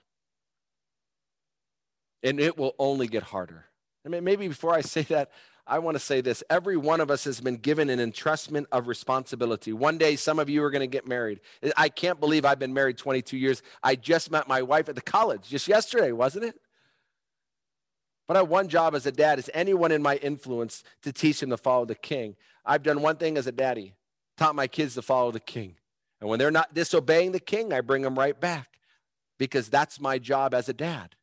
[2.22, 3.66] And it will only get harder.
[4.04, 5.30] I mean, maybe before I say that,
[5.66, 8.86] I want to say this every one of us has been given an entrustment of
[8.86, 9.72] responsibility.
[9.72, 11.40] One day, some of you are going to get married.
[11.76, 13.62] I can't believe I've been married 22 years.
[13.82, 16.60] I just met my wife at the college just yesterday, wasn't it?
[18.26, 21.40] But I have one job as a dad is anyone in my influence to teach
[21.40, 22.36] them to follow the king.
[22.64, 23.94] I've done one thing as a daddy,
[24.36, 25.76] taught my kids to follow the king.
[26.20, 28.78] And when they're not disobeying the king, I bring them right back
[29.38, 31.16] because that's my job as a dad.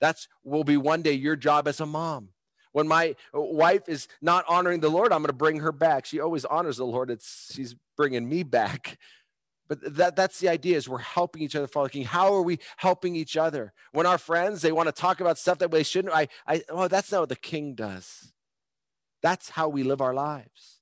[0.00, 2.30] That's will be one day your job as a mom.
[2.72, 6.06] When my uh, wife is not honoring the Lord, I'm going to bring her back.
[6.06, 7.10] She always honors the Lord.
[7.10, 8.98] It's she's bringing me back.
[9.68, 12.04] But that, that's the idea is we're helping each other follow King.
[12.04, 13.72] How are we helping each other?
[13.92, 16.88] When our friends, they want to talk about stuff that they shouldn't, I, I, oh,
[16.88, 18.34] that's not what the king does.
[19.22, 20.80] That's how we live our lives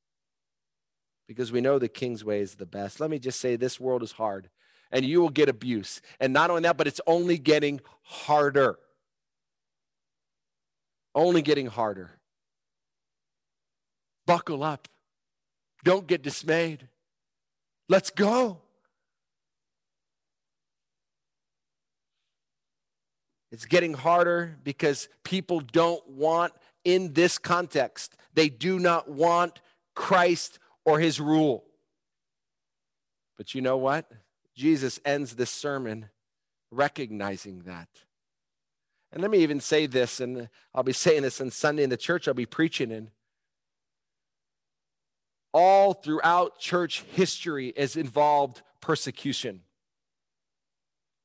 [1.29, 2.99] because we know the king's way is the best.
[2.99, 4.51] Let me just say this world is hard
[4.91, 6.01] and you will get abuse.
[6.19, 8.79] And not only that, but it's only getting harder.
[11.15, 12.11] Only getting harder.
[14.27, 14.89] Buckle up.
[15.85, 16.89] Don't get dismayed.
[17.89, 18.61] Let's go.
[23.51, 26.53] It's getting harder because people don't want,
[26.85, 29.61] in this context, they do not want
[29.97, 31.65] Christ or his rule.
[33.37, 34.11] But you know what?
[34.55, 36.11] Jesus ends this sermon
[36.71, 37.89] recognizing that.
[39.13, 41.97] And let me even say this, and I'll be saying this on Sunday in the
[41.97, 43.11] church I'll be preaching in.
[45.53, 49.63] All throughout church history is involved persecution,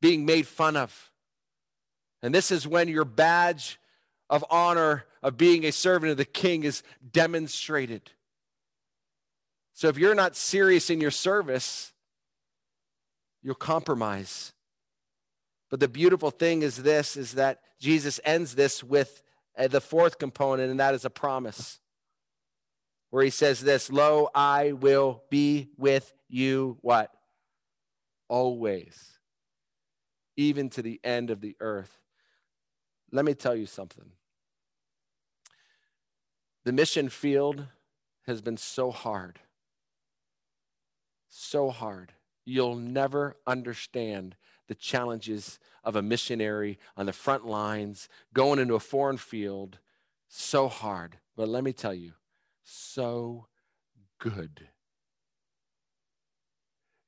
[0.01, 1.11] being made fun of.
[2.23, 3.79] And this is when your badge
[4.31, 8.11] of honor of being a servant of the king is demonstrated.
[9.73, 11.93] So if you're not serious in your service,
[13.43, 14.53] you'll compromise.
[15.75, 19.21] But the beautiful thing is this is that Jesus ends this with
[19.57, 21.81] uh, the fourth component and that is a promise.
[23.09, 27.11] Where he says this, "Lo, I will be with you what?
[28.29, 29.19] Always.
[30.37, 31.99] Even to the end of the earth."
[33.11, 34.11] Let me tell you something.
[36.63, 37.67] The mission field
[38.27, 39.39] has been so hard.
[41.27, 42.13] So hard.
[42.45, 48.79] You'll never understand the challenges of a missionary on the front lines, going into a
[48.79, 49.79] foreign field.
[50.27, 51.17] So hard.
[51.35, 52.13] But let me tell you,
[52.63, 53.47] so
[54.19, 54.69] good.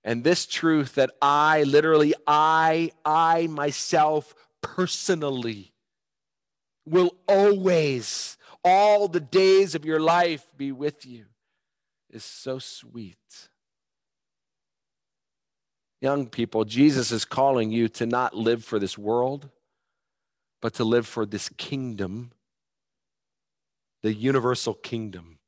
[0.04, 5.74] And this truth that I literally, I, I myself personally
[6.86, 11.26] will always, all the days of your life, be with you
[12.10, 13.50] is so sweet.
[16.00, 19.50] Young people, Jesus is calling you to not live for this world,
[20.62, 22.32] but to live for this kingdom,
[24.04, 25.40] the universal kingdom,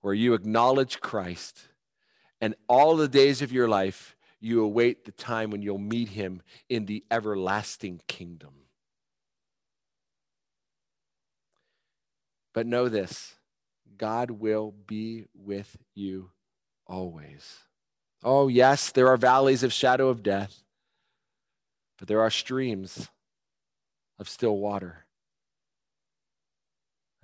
[0.00, 1.68] where you acknowledge Christ
[2.40, 6.42] and all the days of your life you await the time when you'll meet him
[6.68, 8.54] in the everlasting kingdom.
[12.52, 13.36] But know this
[13.96, 16.30] God will be with you
[16.86, 17.60] always.
[18.22, 20.62] Oh, yes, there are valleys of shadow of death,
[21.98, 23.08] but there are streams
[24.18, 25.06] of still water.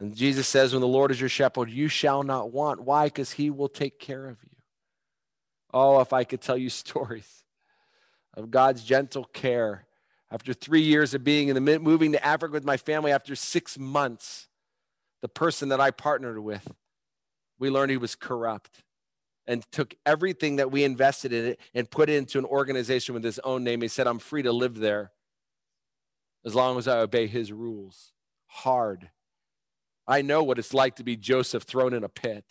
[0.01, 2.83] And Jesus says, When the Lord is your shepherd, you shall not want.
[2.83, 3.07] Why?
[3.07, 4.57] Because he will take care of you.
[5.73, 7.45] Oh, if I could tell you stories
[8.35, 9.85] of God's gentle care.
[10.31, 13.79] After three years of being in the moving to Africa with my family, after six
[13.79, 14.49] months,
[15.23, 16.71] the person that I partnered with,
[17.59, 18.83] we learned he was corrupt
[19.49, 23.25] and took everything that we invested in it and put it into an organization with
[23.25, 23.81] his own name.
[23.81, 25.11] He said, I'm free to live there
[26.45, 28.13] as long as I obey his rules.
[28.47, 29.11] Hard.
[30.07, 32.45] I know what it's like to be Joseph thrown in a pit.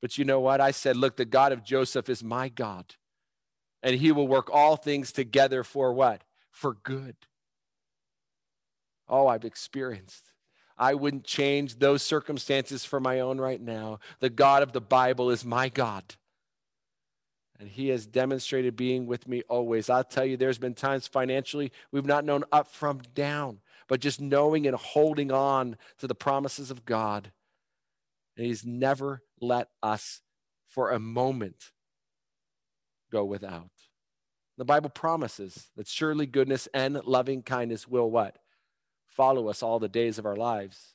[0.00, 0.60] But you know what?
[0.60, 2.94] I said, Look, the God of Joseph is my God,
[3.82, 6.22] and he will work all things together for what?
[6.50, 7.14] For good.
[9.08, 10.31] Oh, I've experienced
[10.82, 14.00] I wouldn't change those circumstances for my own right now.
[14.18, 16.16] The God of the Bible is my God.
[17.60, 19.88] And he has demonstrated being with me always.
[19.88, 24.20] I'll tell you, there's been times financially we've not known up from down, but just
[24.20, 27.30] knowing and holding on to the promises of God.
[28.36, 30.22] And he's never let us
[30.66, 31.70] for a moment
[33.12, 33.70] go without.
[34.58, 38.41] The Bible promises that surely goodness and loving kindness will what?
[39.12, 40.94] Follow us all the days of our lives.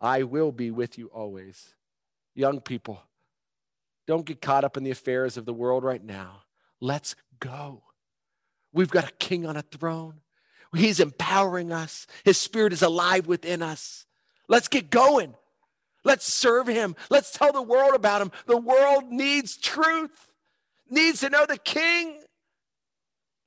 [0.00, 1.74] I will be with you always.
[2.34, 3.02] Young people,
[4.06, 6.42] don't get caught up in the affairs of the world right now.
[6.80, 7.82] Let's go.
[8.72, 10.20] We've got a king on a throne.
[10.74, 12.06] He's empowering us.
[12.24, 14.06] His spirit is alive within us.
[14.48, 15.34] Let's get going.
[16.04, 16.96] Let's serve him.
[17.08, 18.32] Let's tell the world about him.
[18.46, 20.34] The world needs truth,
[20.90, 22.20] needs to know the king.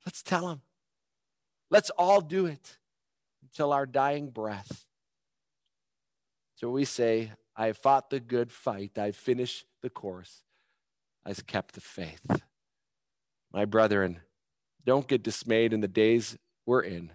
[0.06, 0.62] Let's tell him.
[1.70, 2.78] Let's all do it
[3.42, 4.86] until our dying breath.
[6.54, 8.98] So we say, I have fought the good fight.
[8.98, 10.42] I've finished the course.
[11.24, 12.24] I've kept the faith.
[13.52, 14.20] My brethren,
[14.84, 17.12] don't get dismayed in the days we're in.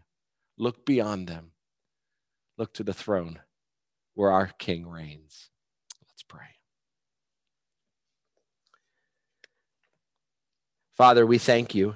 [0.57, 1.51] Look beyond them.
[2.57, 3.39] Look to the throne
[4.13, 5.49] where our King reigns.
[6.07, 6.57] Let's pray.
[10.95, 11.95] Father, we thank you.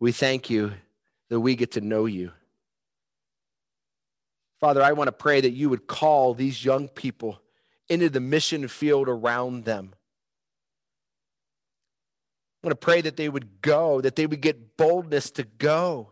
[0.00, 0.72] We thank you
[1.28, 2.32] that we get to know you.
[4.58, 7.40] Father, I want to pray that you would call these young people
[7.88, 9.94] into the mission field around them.
[12.62, 16.10] I want to pray that they would go, that they would get boldness to go.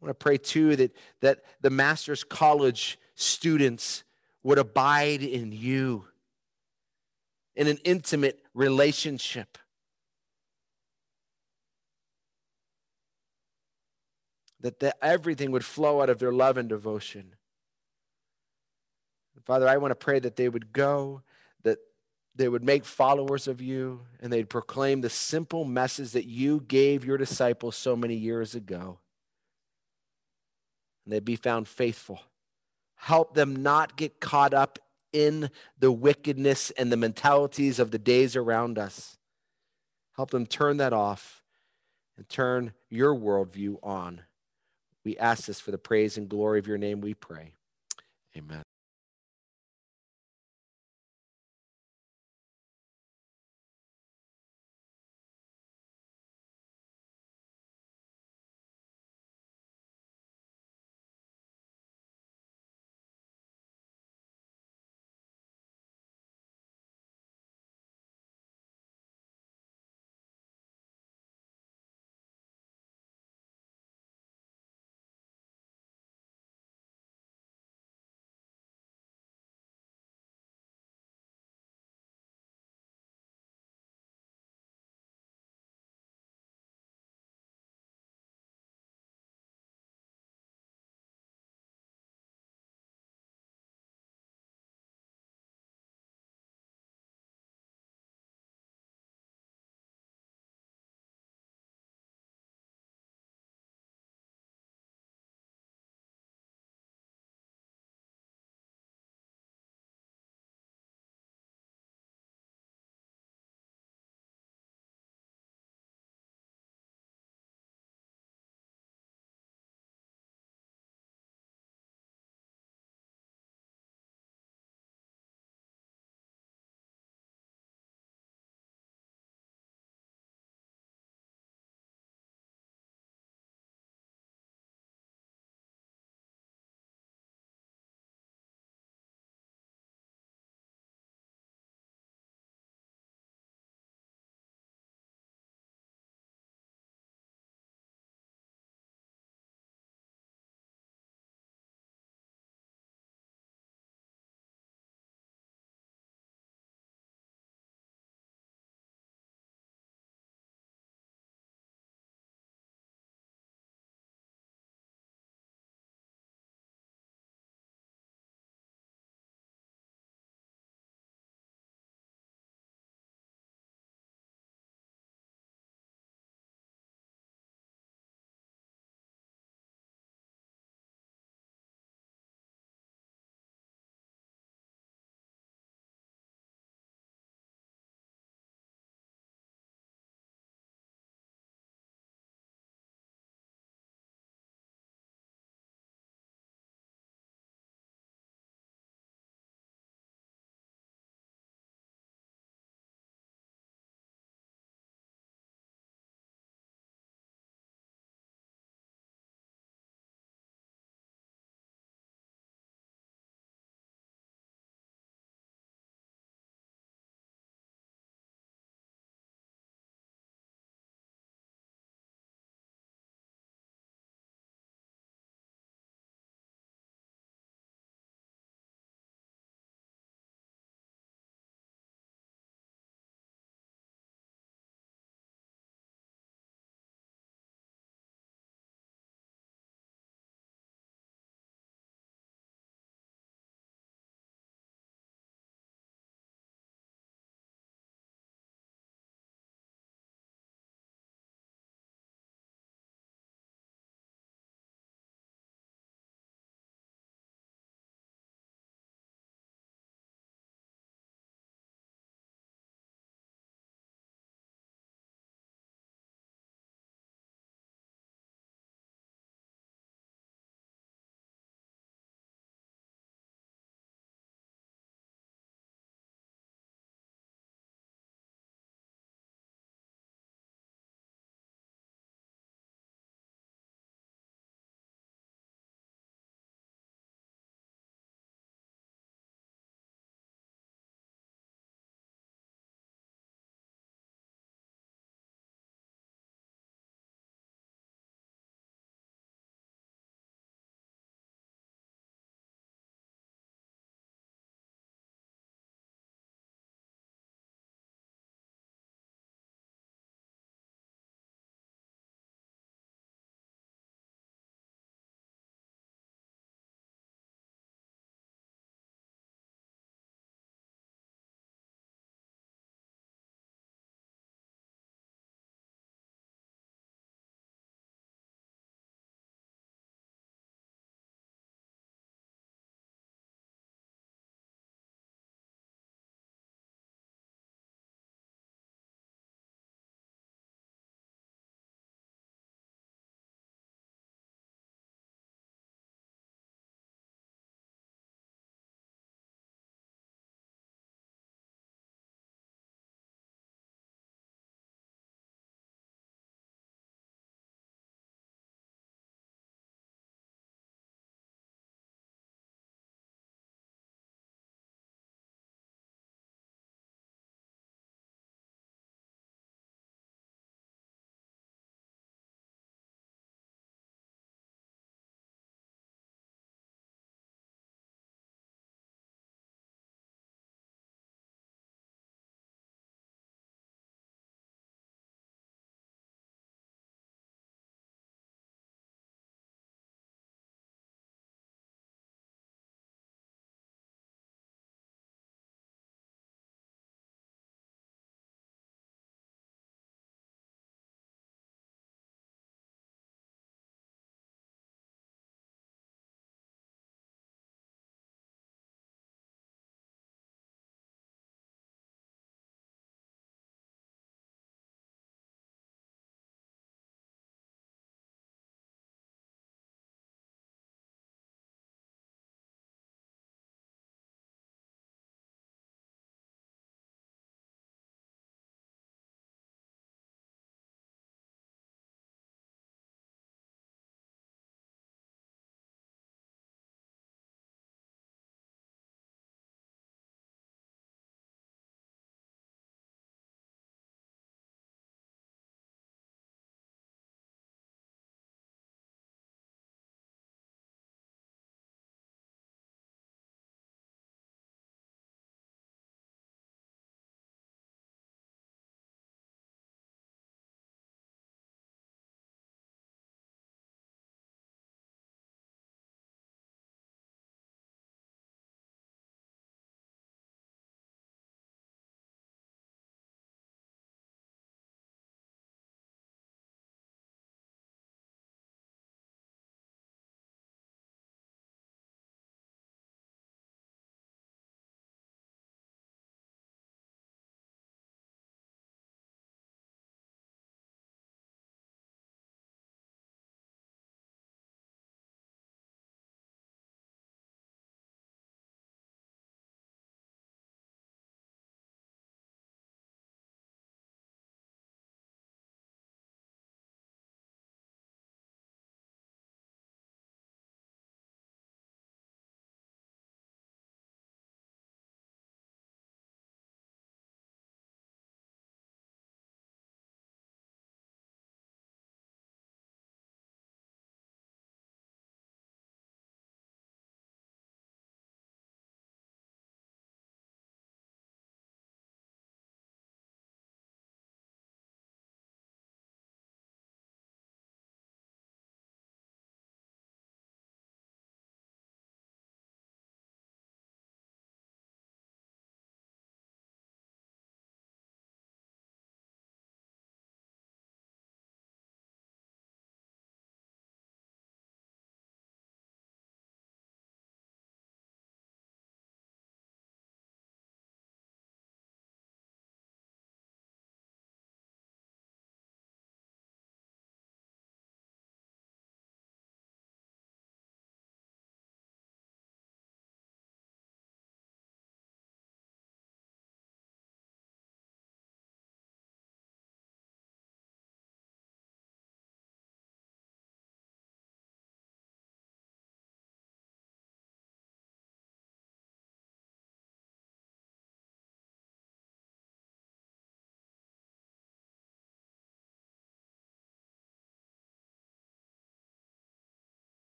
[0.00, 4.04] I want to pray too that, that the Master's College students
[4.44, 6.06] would abide in you
[7.56, 9.58] in an intimate relationship.
[14.60, 17.34] That the, everything would flow out of their love and devotion.
[19.44, 21.22] Father, I want to pray that they would go,
[21.62, 21.78] that
[22.34, 27.04] they would make followers of you, and they'd proclaim the simple message that you gave
[27.04, 28.98] your disciples so many years ago.
[31.04, 32.20] And they'd be found faithful.
[32.96, 34.78] Help them not get caught up
[35.12, 39.16] in the wickedness and the mentalities of the days around us.
[40.16, 41.42] Help them turn that off
[42.18, 44.22] and turn your worldview on.
[45.08, 47.54] We ask this for the praise and glory of your name, we pray.
[48.36, 48.67] Amen.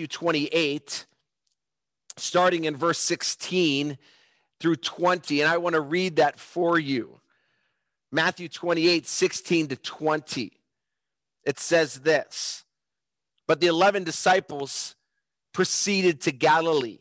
[0.00, 1.04] Matthew 28,
[2.16, 3.98] starting in verse 16
[4.58, 5.42] through 20.
[5.42, 7.20] And I want to read that for you.
[8.10, 10.52] Matthew 28, 16 to 20.
[11.44, 12.64] It says this
[13.46, 14.96] But the 11 disciples
[15.52, 17.00] proceeded to Galilee,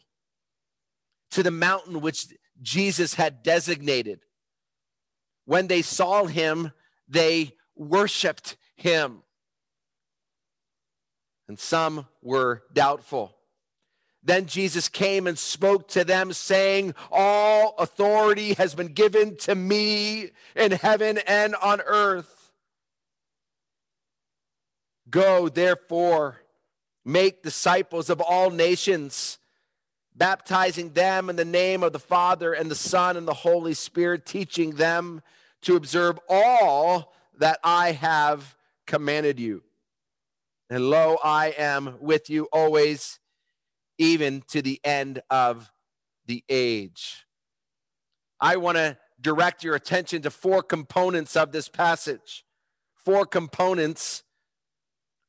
[1.32, 2.26] to the mountain which
[2.62, 4.20] Jesus had designated.
[5.46, 6.74] When they saw him,
[7.08, 9.24] they worshiped him.
[11.50, 13.36] And some were doubtful.
[14.22, 20.30] Then Jesus came and spoke to them, saying, All authority has been given to me
[20.56, 22.52] in heaven and on earth.
[25.10, 26.44] Go, therefore,
[27.04, 29.40] make disciples of all nations,
[30.16, 34.24] baptizing them in the name of the Father and the Son and the Holy Spirit,
[34.24, 35.24] teaching them
[35.64, 38.56] to observe all that I have
[38.86, 39.64] commanded you.
[40.70, 43.20] And lo, I am with you always,
[43.98, 45.72] even to the end of
[46.26, 47.26] the age.
[48.40, 52.46] I want to direct your attention to four components of this passage.
[52.96, 54.24] Four components.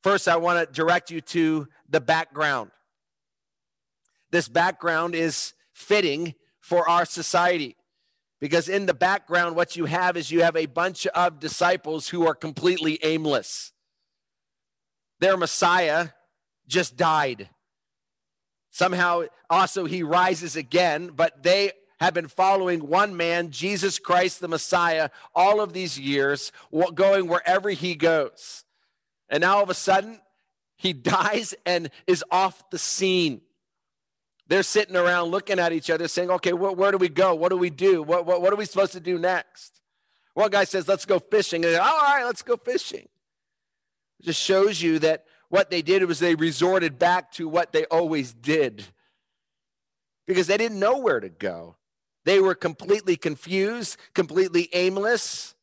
[0.01, 2.71] First, I want to direct you to the background.
[4.29, 7.75] This background is fitting for our society.
[8.39, 12.25] Because in the background, what you have is you have a bunch of disciples who
[12.25, 13.73] are completely aimless.
[15.21, 16.09] Their Messiah
[16.67, 17.49] just died.
[18.71, 24.47] Somehow, also, he rises again, but they have been following one man, Jesus Christ, the
[24.47, 26.51] Messiah, all of these years,
[26.95, 28.63] going wherever he goes.
[29.29, 30.19] And now all of a sudden,
[30.75, 33.41] he dies and is off the scene.
[34.47, 37.35] They're sitting around looking at each other saying, okay, wh- where do we go?
[37.35, 38.01] What do we do?
[38.01, 39.81] What, what, what are we supposed to do next?
[40.33, 41.63] One guy says, let's go fishing.
[41.63, 43.07] And all right, let's go fishing.
[44.21, 48.33] Just shows you that what they did was they resorted back to what they always
[48.33, 48.85] did
[50.27, 51.75] because they didn't know where to go.
[52.23, 55.55] They were completely confused, completely aimless.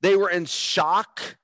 [0.00, 1.36] They were in shock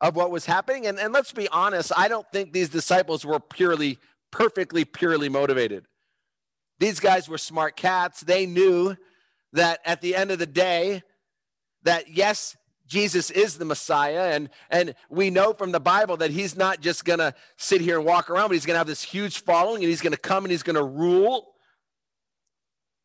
[0.00, 0.86] of what was happening.
[0.86, 3.98] And, and let's be honest, I don't think these disciples were purely
[4.30, 5.86] perfectly purely motivated.
[6.78, 8.20] These guys were smart cats.
[8.20, 8.96] They knew
[9.52, 11.02] that at the end of the day,
[11.84, 12.56] that yes,
[12.86, 14.32] Jesus is the Messiah.
[14.34, 17.96] And, and we know from the Bible that he's not just going to sit here
[17.96, 20.18] and walk around, but he's going to have this huge following and he's going to
[20.18, 21.54] come and he's going to rule.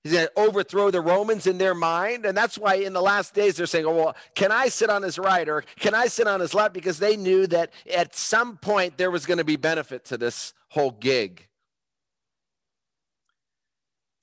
[0.03, 2.25] He's going to overthrow the Romans in their mind.
[2.25, 5.03] And that's why in the last days they're saying, oh, well, can I sit on
[5.03, 6.73] his right or can I sit on his left?
[6.73, 10.53] Because they knew that at some point there was going to be benefit to this
[10.69, 11.47] whole gig.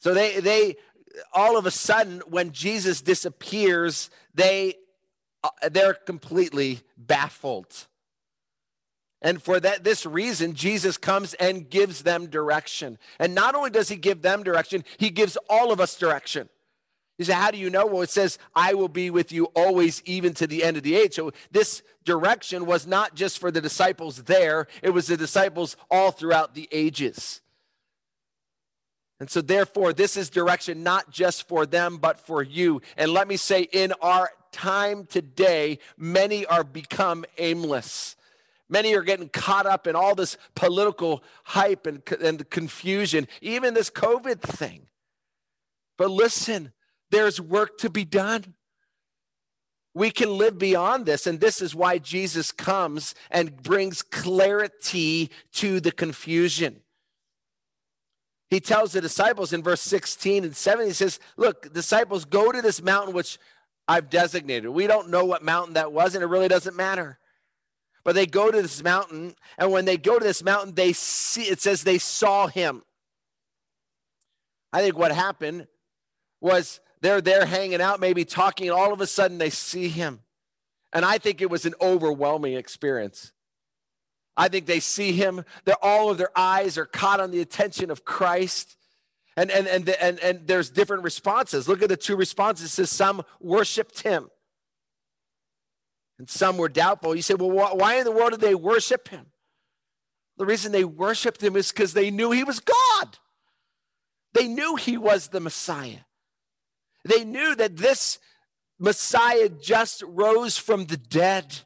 [0.00, 0.76] So they, they,
[1.32, 4.76] all of a sudden, when Jesus disappears, they,
[5.42, 7.86] Uh, they're completely baffled.
[9.20, 12.98] And for that this reason, Jesus comes and gives them direction.
[13.18, 16.48] And not only does he give them direction, he gives all of us direction.
[17.18, 17.84] You say, How do you know?
[17.84, 20.94] Well, it says, I will be with you always, even to the end of the
[20.94, 21.14] age.
[21.14, 26.12] So this direction was not just for the disciples there, it was the disciples all
[26.12, 27.40] throughout the ages.
[29.20, 32.80] And so, therefore, this is direction not just for them, but for you.
[32.96, 38.16] And let me say, in our time today, many are become aimless.
[38.68, 43.90] Many are getting caught up in all this political hype and, and confusion, even this
[43.90, 44.88] COVID thing.
[45.96, 46.72] But listen,
[47.10, 48.54] there's work to be done.
[49.94, 55.80] We can live beyond this, and this is why Jesus comes and brings clarity to
[55.80, 56.82] the confusion.
[58.50, 62.62] He tells the disciples in verse 16 and 17, he says, Look, disciples, go to
[62.62, 63.38] this mountain which
[63.88, 64.70] I've designated.
[64.70, 67.18] We don't know what mountain that was, and it really doesn't matter.
[68.04, 71.42] But they go to this mountain, and when they go to this mountain, they see
[71.42, 72.82] it says they saw him.
[74.72, 75.66] I think what happened
[76.40, 80.20] was they're there hanging out, maybe talking, and all of a sudden they see him.
[80.92, 83.32] And I think it was an overwhelming experience.
[84.36, 87.90] I think they see him, they're, all of their eyes are caught on the attention
[87.90, 88.77] of Christ.
[89.38, 91.68] And, and, and, and, and there's different responses.
[91.68, 92.66] Look at the two responses.
[92.66, 94.30] It says some worshiped him
[96.18, 97.14] and some were doubtful.
[97.14, 99.26] You say, well, why in the world did they worship him?
[100.36, 103.18] The reason they worshiped him is because they knew he was God.
[104.34, 106.00] They knew he was the Messiah.
[107.04, 108.18] They knew that this
[108.78, 111.60] Messiah just rose from the dead.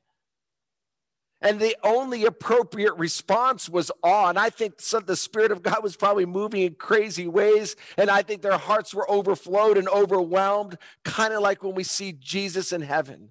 [1.43, 4.29] And the only appropriate response was awe.
[4.29, 7.75] And I think the Spirit of God was probably moving in crazy ways.
[7.99, 12.13] And I think their hearts were overflowed and overwhelmed, kind of like when we see
[12.13, 13.31] Jesus in heaven.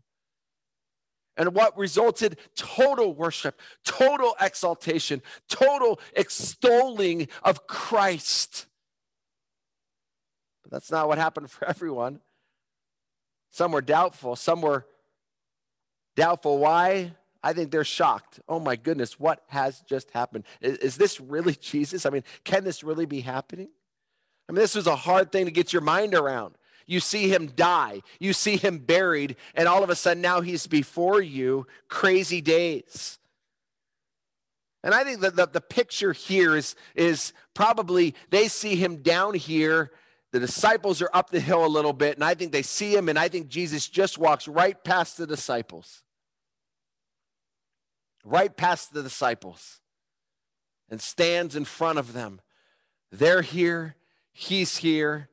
[1.37, 2.37] And what resulted?
[2.57, 8.67] Total worship, total exaltation, total extolling of Christ.
[10.63, 12.19] But that's not what happened for everyone.
[13.51, 14.85] Some were doubtful, some were
[16.17, 16.57] doubtful.
[16.57, 17.13] Why?
[17.43, 18.39] I think they're shocked.
[18.47, 20.43] Oh my goodness, what has just happened?
[20.61, 22.05] Is, is, this really Jesus?
[22.05, 23.69] I mean, can this really be happening?
[24.47, 26.55] I mean, this was a hard thing to get your mind around.
[26.85, 30.67] You see him die, you see him buried, and all of a sudden now he's
[30.67, 31.65] before you.
[31.87, 33.17] Crazy days.
[34.83, 39.35] And I think that the, the picture here is, is probably they see him down
[39.35, 39.91] here.
[40.31, 43.09] The disciples are up the hill a little bit, and I think they see him,
[43.09, 46.03] and I think Jesus just walks right past the disciples
[48.23, 49.81] right past the disciples
[50.89, 52.41] and stands in front of them.
[53.11, 53.95] They're here,
[54.33, 55.29] he's here.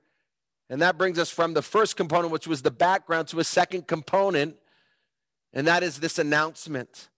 [0.71, 3.87] And that brings us from the first component, which was the background, to a second
[3.87, 4.57] component,
[5.53, 7.09] and that is this announcement.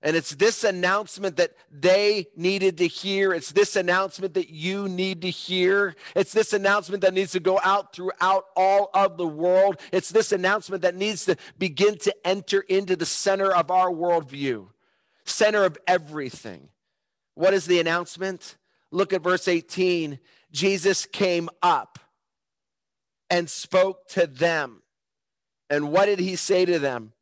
[0.00, 3.32] And it's this announcement that they needed to hear.
[3.32, 5.96] It's this announcement that you need to hear.
[6.14, 9.80] It's this announcement that needs to go out throughout all of the world.
[9.92, 14.68] It's this announcement that needs to begin to enter into the center of our worldview
[15.24, 16.68] center of everything.
[17.34, 18.56] What is the announcement?
[18.90, 20.18] Look at verse 18.
[20.52, 21.98] Jesus came up
[23.28, 24.82] and spoke to them.
[25.68, 27.12] And what did he say to them?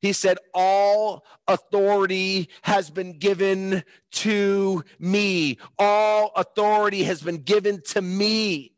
[0.00, 3.82] He said, All authority has been given
[4.12, 5.58] to me.
[5.78, 8.74] All authority has been given to me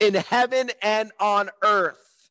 [0.00, 2.30] in heaven and on earth.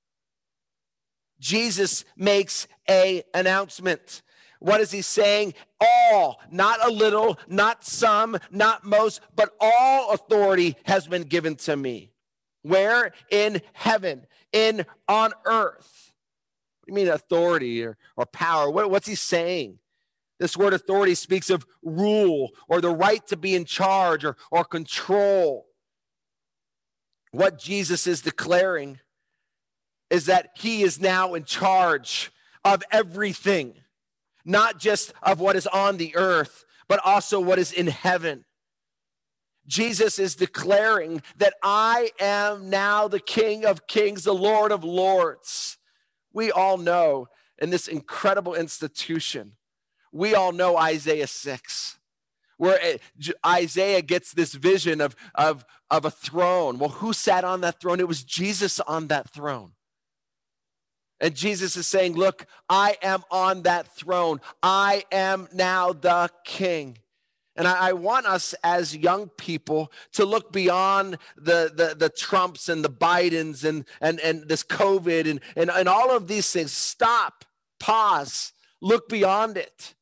[1.39, 4.21] Jesus makes a announcement.
[4.65, 5.53] What is he saying?
[5.79, 11.77] All, not a little, not some, not most, but all authority has been given to
[11.77, 12.13] me.
[12.63, 13.11] Where?
[13.29, 16.13] In heaven, in on earth.
[16.79, 18.71] What do you mean authority or, or power?
[18.71, 19.77] What, what's he saying?
[20.39, 24.63] This word authority speaks of rule or the right to be in charge or, or
[24.63, 25.67] control.
[27.29, 28.99] What Jesus is declaring
[30.09, 32.31] is that he is now in charge
[32.63, 33.75] of everything
[34.45, 38.45] not just of what is on the earth, but also what is in heaven.
[39.67, 45.77] Jesus is declaring that I am now the King of Kings, the Lord of Lords.
[46.33, 47.27] We all know
[47.57, 49.53] in this incredible institution,
[50.11, 51.97] we all know Isaiah 6,
[52.57, 52.99] where
[53.45, 56.77] Isaiah gets this vision of, of, of a throne.
[56.77, 57.99] Well, who sat on that throne?
[57.99, 59.71] It was Jesus on that throne.
[61.19, 64.41] And Jesus is saying, Look, I am on that throne.
[64.61, 66.99] I am now the king.
[67.55, 72.67] And I, I, want us as young people to look beyond the, the, the Trumps
[72.67, 76.73] and the Bidens and, and, and this COVID and, and, and all of these things.
[76.73, 77.45] Stop,
[77.79, 78.51] pause,
[78.81, 79.95] look beyond it.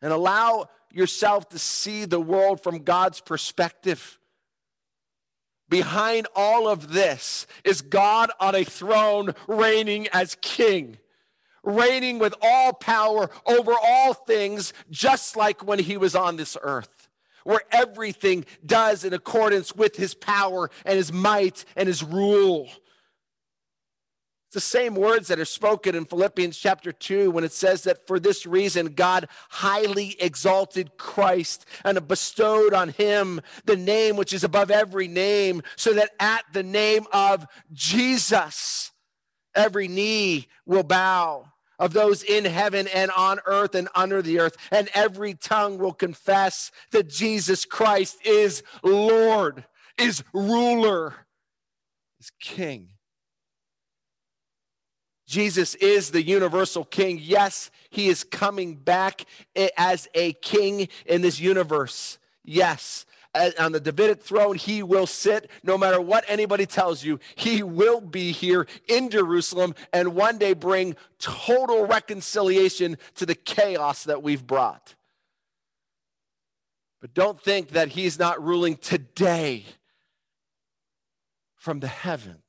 [0.00, 4.18] And allow yourself to see the world from God's perspective.
[5.70, 10.98] Behind all of this is God on a throne reigning as king,
[11.62, 17.08] reigning with all power over all things, just like when he was on this earth,
[17.44, 22.68] where everything does in accordance with his power and his might and his rule.
[24.50, 28.04] It's the same words that are spoken in Philippians chapter 2 when it says that
[28.08, 34.42] for this reason God highly exalted Christ and bestowed on him the name which is
[34.42, 38.90] above every name, so that at the name of Jesus
[39.54, 44.56] every knee will bow of those in heaven and on earth and under the earth,
[44.72, 49.64] and every tongue will confess that Jesus Christ is Lord,
[49.96, 51.14] is ruler,
[52.18, 52.88] is king.
[55.30, 57.20] Jesus is the universal king.
[57.22, 59.24] Yes, he is coming back
[59.76, 62.18] as a king in this universe.
[62.44, 63.06] Yes,
[63.56, 67.20] on the Davidic throne, he will sit no matter what anybody tells you.
[67.36, 74.02] He will be here in Jerusalem and one day bring total reconciliation to the chaos
[74.02, 74.96] that we've brought.
[77.00, 79.64] But don't think that he's not ruling today
[81.54, 82.39] from the heavens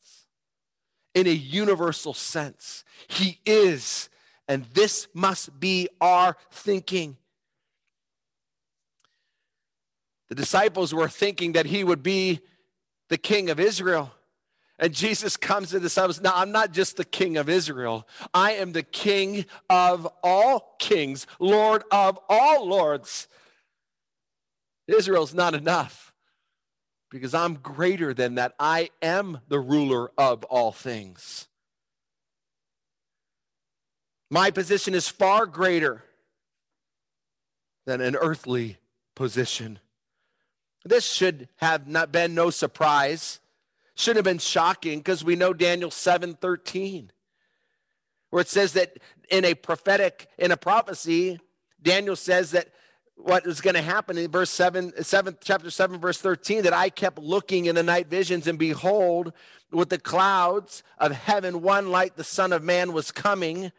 [1.13, 2.83] in a universal sense.
[3.07, 4.09] He is,
[4.47, 7.17] and this must be our thinking.
[10.29, 12.39] The disciples were thinking that he would be
[13.09, 14.11] the king of Israel.
[14.79, 16.21] And Jesus comes to the disciples.
[16.21, 18.07] Now, I'm not just the king of Israel.
[18.33, 23.27] I am the king of all kings, Lord of all lords.
[24.87, 26.10] Israel's not enough
[27.11, 28.55] because I'm greater than that.
[28.57, 31.47] I am the ruler of all things.
[34.31, 36.05] My position is far greater
[37.85, 38.77] than an earthly
[39.13, 39.79] position.
[40.85, 43.41] This should have not been no surprise.
[43.95, 47.11] Shouldn't have been shocking because we know Daniel 7:13
[48.29, 48.97] where it says that
[49.29, 51.39] in a prophetic in a prophecy
[51.81, 52.69] Daniel says that
[53.23, 56.89] what was going to happen in verse 7, 7 chapter 7 verse 13 that i
[56.89, 59.33] kept looking in the night visions and behold
[59.71, 63.71] with the clouds of heaven one like the son of man was coming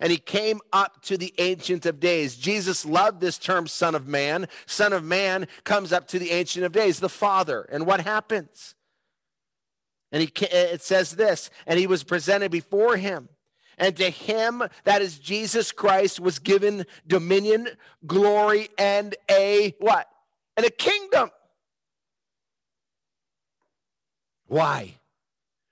[0.00, 2.34] and he came up to the ancient of days.
[2.34, 4.48] Jesus loved this term son of man.
[4.64, 7.68] Son of man comes up to the ancient of days the father.
[7.70, 8.74] And what happens?
[10.10, 13.28] And he it says this and he was presented before him
[13.80, 17.66] and to him, that is Jesus Christ, was given dominion,
[18.06, 20.06] glory, and a what?
[20.56, 21.30] And a kingdom.
[24.46, 24.96] Why?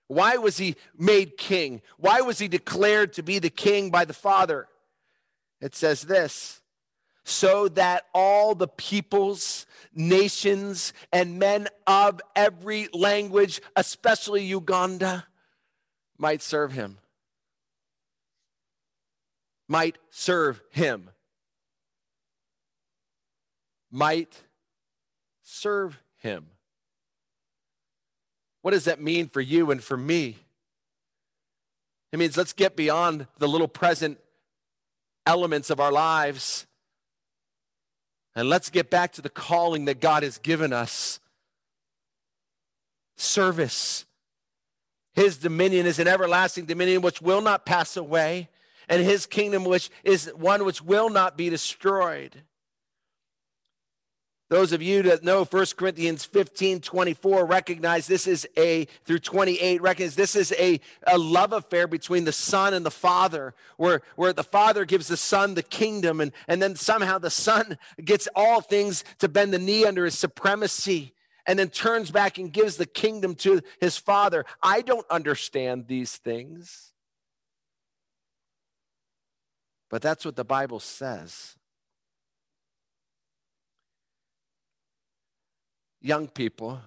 [0.06, 1.82] Why was he made king?
[1.98, 4.68] Why was he declared to be the king by the Father?
[5.60, 6.62] It says this
[7.24, 15.26] so that all the peoples, nations, and men of every language, especially Uganda,
[16.16, 16.96] might serve him
[19.68, 21.10] might serve him.
[23.90, 24.42] Might
[25.42, 26.46] serve him.
[28.62, 30.36] What does that mean for you and for me?
[32.12, 34.18] It means let's get beyond the little present
[35.26, 36.66] elements of our lives
[38.34, 41.20] and let's get back to the calling that God has given us
[43.16, 44.06] service.
[45.14, 48.48] His dominion is an everlasting dominion which will not pass away
[48.88, 52.42] and his kingdom which is one which will not be destroyed.
[54.50, 59.82] Those of you that know 1 Corinthians 15, 24 recognize this is a, through 28,
[59.82, 64.32] recognize this is a, a love affair between the Son and the Father, where, where
[64.32, 68.62] the Father gives the Son the kingdom, and, and then somehow the Son gets all
[68.62, 71.12] things to bend the knee under his supremacy,
[71.44, 74.46] and then turns back and gives the kingdom to his Father.
[74.62, 76.94] I don't understand these things.
[79.90, 81.56] But that's what the Bible says.
[86.00, 86.80] Young people,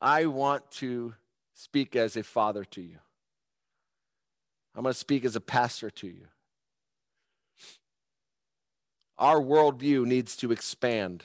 [0.00, 1.14] I want to
[1.54, 2.98] speak as a father to you.
[4.74, 6.26] I'm going to speak as a pastor to you.
[9.18, 11.24] Our worldview needs to expand.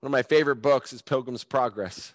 [0.00, 2.12] One of my favorite books is Pilgrim's Progress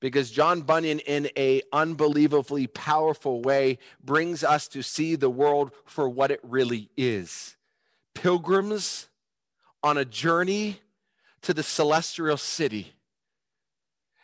[0.00, 6.08] because John Bunyan, in a unbelievably powerful way, brings us to see the world for
[6.08, 7.56] what it really is.
[8.14, 9.08] Pilgrims
[9.82, 10.80] on a journey
[11.42, 12.92] to the celestial city.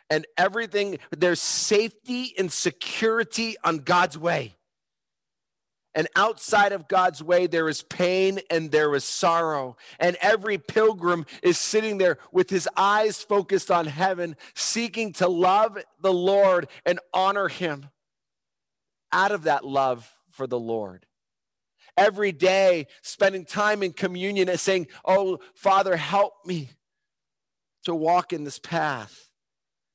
[0.09, 4.55] And everything, there's safety and security on God's way.
[5.95, 9.77] And outside of God's way, there is pain and there is sorrow.
[9.99, 15.77] And every pilgrim is sitting there with his eyes focused on heaven, seeking to love
[16.01, 17.89] the Lord and honor him
[19.11, 21.05] out of that love for the Lord.
[21.95, 26.71] Every day, spending time in communion and saying, Oh, Father, help me
[27.83, 29.29] to walk in this path.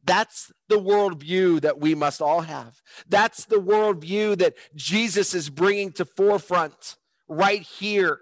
[0.05, 2.81] That's the worldview that we must all have.
[3.09, 6.97] That's the worldview that Jesus is bringing to forefront
[7.29, 8.21] right here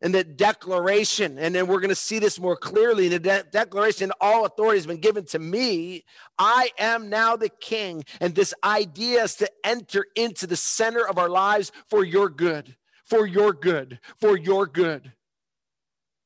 [0.00, 1.38] in the declaration.
[1.38, 4.86] And then we're going to see this more clearly the de- declaration all authority has
[4.86, 6.04] been given to me.
[6.38, 8.04] I am now the king.
[8.20, 12.76] And this idea is to enter into the center of our lives for your good,
[13.04, 15.12] for your good, for your good.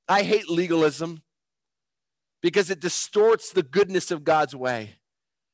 [0.09, 1.22] I hate legalism
[2.43, 4.97] because it distorts the goodness of God's way.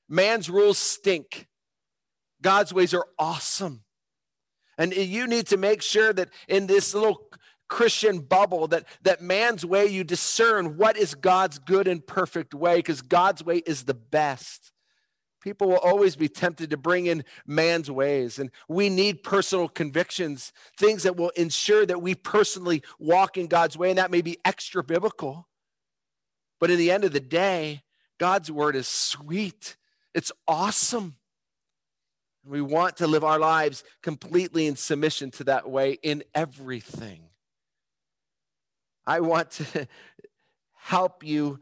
[0.08, 1.46] Man's rules stink,
[2.42, 3.84] God's ways are awesome.
[4.78, 7.28] And you need to make sure that in this little
[7.68, 12.76] Christian bubble that that man's way you discern what is God's good and perfect way
[12.76, 14.72] because God's way is the best.
[15.42, 20.52] People will always be tempted to bring in man's ways and we need personal convictions,
[20.78, 24.38] things that will ensure that we personally walk in God's way and that may be
[24.44, 25.47] extra biblical.
[26.60, 27.82] But in the end of the day,
[28.18, 29.76] God's word is sweet.
[30.14, 31.16] It's awesome.
[32.44, 37.22] We want to live our lives completely in submission to that way in everything.
[39.06, 39.86] I want to
[40.74, 41.60] help you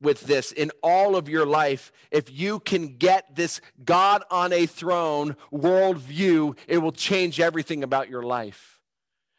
[0.00, 1.92] with this in all of your life.
[2.10, 8.10] If you can get this God on a throne worldview, it will change everything about
[8.10, 8.80] your life.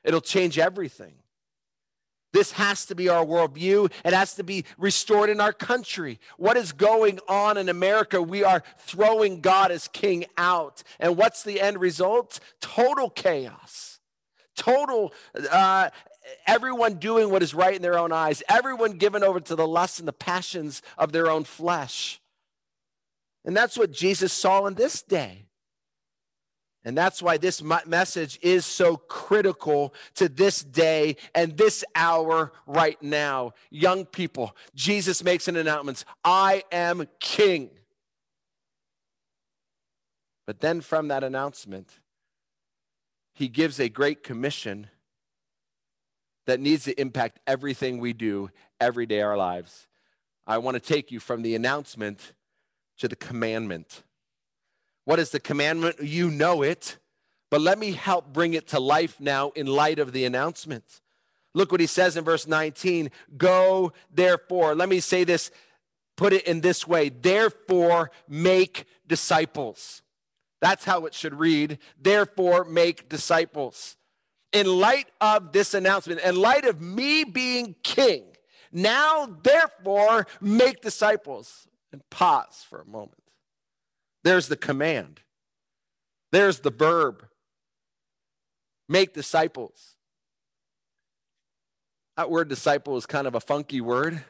[0.04, 1.16] It'll change everything.
[2.34, 3.92] This has to be our worldview.
[4.04, 6.20] It has to be restored in our country.
[6.38, 8.22] What is going on in America?
[8.22, 10.84] We are throwing God as king out.
[11.00, 12.40] And what's the end result?
[12.60, 14.00] Total chaos.
[14.56, 15.14] Total,
[15.52, 15.90] uh,
[16.46, 20.00] everyone doing what is right in their own eyes, everyone given over to the lusts
[20.00, 22.20] and the passions of their own flesh.
[23.46, 25.46] And that's what Jesus saw in this day.
[26.86, 33.02] And that's why this message is so critical to this day and this hour right
[33.02, 33.54] now.
[33.70, 37.70] Young people, Jesus makes an announcement I am king.
[40.46, 42.00] But then from that announcement,
[43.34, 44.88] he gives a great commission
[46.46, 48.50] that needs to impact everything we do
[48.82, 49.88] every day our lives.
[50.46, 52.34] I want to take you from the announcement
[52.98, 54.04] to the commandment.
[55.06, 56.02] What is the commandment?
[56.02, 56.98] You know it,
[57.50, 61.02] but let me help bring it to life now in light of the announcement.
[61.54, 64.76] Look what he says in verse 19 Go therefore.
[64.76, 65.52] Let me say this,
[66.16, 70.02] put it in this way therefore make disciples.
[70.62, 71.78] That's how it should read.
[72.00, 73.98] Therefore make disciples.
[74.54, 78.24] In light of this announcement, in light of me being king,
[78.72, 81.68] now therefore make disciples.
[81.92, 83.23] And pause for a moment.
[84.24, 85.22] There's the command,
[86.32, 87.26] there's the verb
[88.90, 89.96] make disciples.
[92.16, 94.24] That word disciple is kind of a funky word.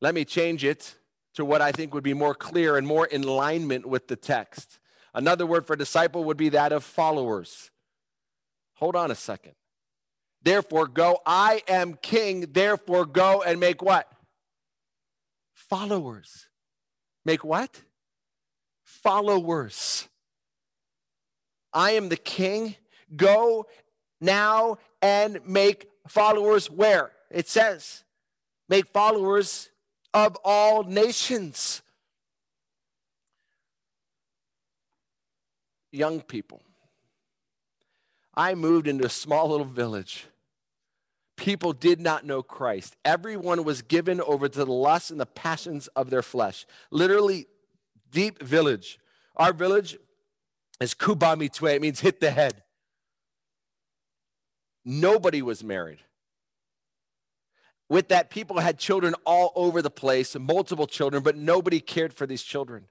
[0.00, 0.94] Let me change it
[1.34, 4.78] to what I think would be more clear and more in alignment with the text.
[5.12, 7.70] Another word for disciple would be that of followers.
[8.74, 9.54] Hold on a second.
[10.42, 11.20] Therefore, go.
[11.24, 12.52] I am king.
[12.52, 14.08] Therefore, go and make what?
[15.54, 16.48] Followers.
[17.24, 17.80] Make what?
[19.04, 20.08] Followers.
[21.72, 22.74] I am the king.
[23.14, 23.66] Go
[24.20, 27.12] now and make followers where?
[27.30, 28.04] It says,
[28.68, 29.70] make followers
[30.12, 31.82] of all nations.
[35.92, 36.62] Young people.
[38.34, 40.26] I moved into a small little village.
[41.36, 42.96] People did not know Christ.
[43.04, 46.66] Everyone was given over to the lusts and the passions of their flesh.
[46.90, 47.46] Literally,
[48.14, 48.98] deep village.
[49.36, 49.98] Our village
[50.80, 51.74] is Kubamitwe.
[51.74, 52.62] It means hit the head.
[54.84, 55.98] Nobody was married.
[57.88, 62.26] With that, people had children all over the place, multiple children, but nobody cared for
[62.26, 62.86] these children.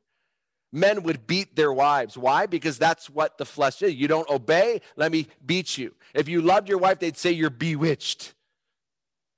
[0.71, 2.17] Men would beat their wives.
[2.17, 2.45] Why?
[2.45, 3.93] Because that's what the flesh is.
[3.93, 5.95] You don't obey, let me beat you.
[6.13, 8.33] If you loved your wife, they'd say you're bewitched.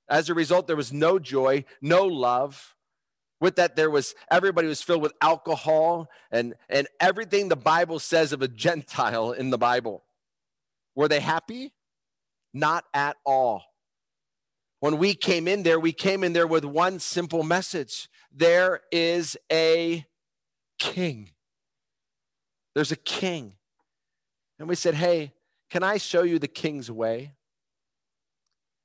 [0.08, 2.75] As a result, there was no joy, no love.
[3.40, 8.32] With that, there was everybody was filled with alcohol and, and everything the Bible says
[8.32, 10.04] of a Gentile in the Bible.
[10.94, 11.72] Were they happy?
[12.54, 13.64] Not at all.
[14.80, 19.36] When we came in there, we came in there with one simple message there is
[19.50, 20.04] a
[20.78, 21.30] king.
[22.74, 23.54] There's a king.
[24.58, 25.32] And we said, Hey,
[25.70, 27.32] can I show you the king's way?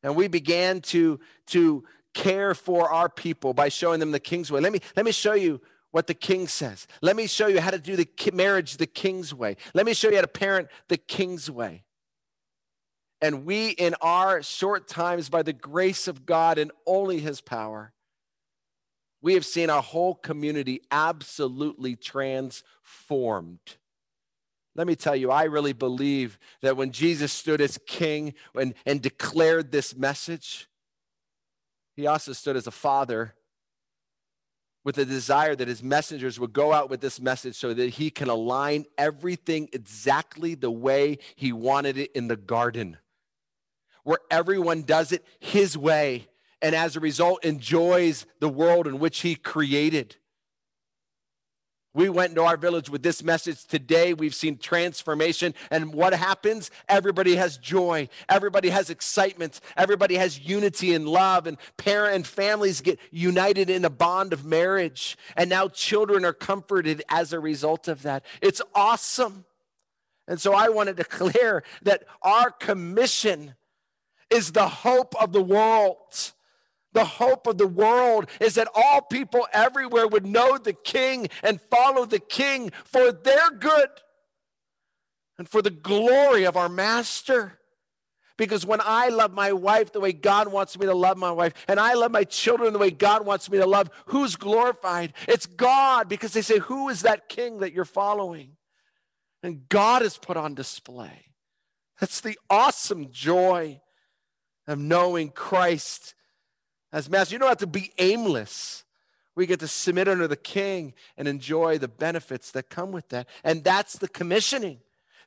[0.03, 1.83] And we began to, to
[2.13, 4.59] care for our people by showing them the king's way.
[4.59, 5.61] Let me, let me show you
[5.91, 6.87] what the king says.
[7.01, 9.57] Let me show you how to do the marriage the king's way.
[9.73, 11.83] Let me show you how to parent the king's way.
[13.21, 17.93] And we, in our short times, by the grace of God and only his power,
[19.21, 23.59] we have seen our whole community absolutely transformed.
[24.73, 29.01] Let me tell you, I really believe that when Jesus stood as king and, and
[29.01, 30.67] declared this message,
[32.01, 33.35] he also stood as a father
[34.83, 38.09] with a desire that his messengers would go out with this message so that he
[38.09, 42.97] can align everything exactly the way he wanted it in the garden,
[44.03, 46.27] where everyone does it his way
[46.61, 50.15] and as a result enjoys the world in which he created.
[51.93, 54.13] We went into our village with this message today.
[54.13, 55.53] We've seen transformation.
[55.69, 56.71] And what happens?
[56.87, 58.07] Everybody has joy.
[58.29, 59.59] Everybody has excitement.
[59.75, 61.47] Everybody has unity and love.
[61.47, 65.17] And parent and families get united in a bond of marriage.
[65.35, 68.23] And now children are comforted as a result of that.
[68.41, 69.43] It's awesome.
[70.29, 73.55] And so I want to declare that our commission
[74.29, 76.31] is the hope of the world.
[76.93, 81.61] The hope of the world is that all people everywhere would know the King and
[81.61, 83.89] follow the King for their good
[85.37, 87.59] and for the glory of our Master.
[88.37, 91.53] Because when I love my wife the way God wants me to love my wife,
[91.67, 95.13] and I love my children the way God wants me to love, who's glorified?
[95.27, 98.57] It's God, because they say, Who is that king that you're following?
[99.43, 101.25] And God is put on display.
[101.99, 103.81] That's the awesome joy
[104.67, 106.15] of knowing Christ
[106.91, 107.35] as Master.
[107.35, 108.83] You don't have to be aimless.
[109.35, 113.27] We get to submit under the King and enjoy the benefits that come with that.
[113.43, 114.79] And that's the commissioning.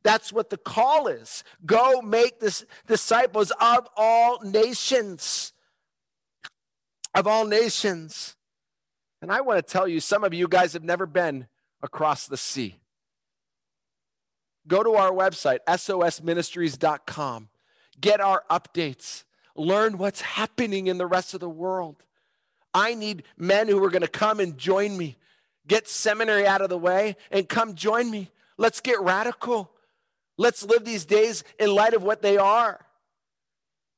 [0.03, 1.43] That's what the call is.
[1.65, 5.53] Go make this disciples of all nations.
[7.15, 8.37] Of all nations.
[9.23, 11.47] And I want to tell you, some of you guys have never been
[11.83, 12.77] across the sea.
[14.67, 17.49] Go to our website, sosministries.com.
[18.01, 19.25] Get our updates.
[19.57, 22.05] Learn what's happening in the rest of the world.
[22.73, 25.17] I need men who are going to come and join me.
[25.67, 28.31] Get seminary out of the way and come join me.
[28.59, 29.71] Let's get radical.
[30.37, 32.85] Let's live these days in light of what they are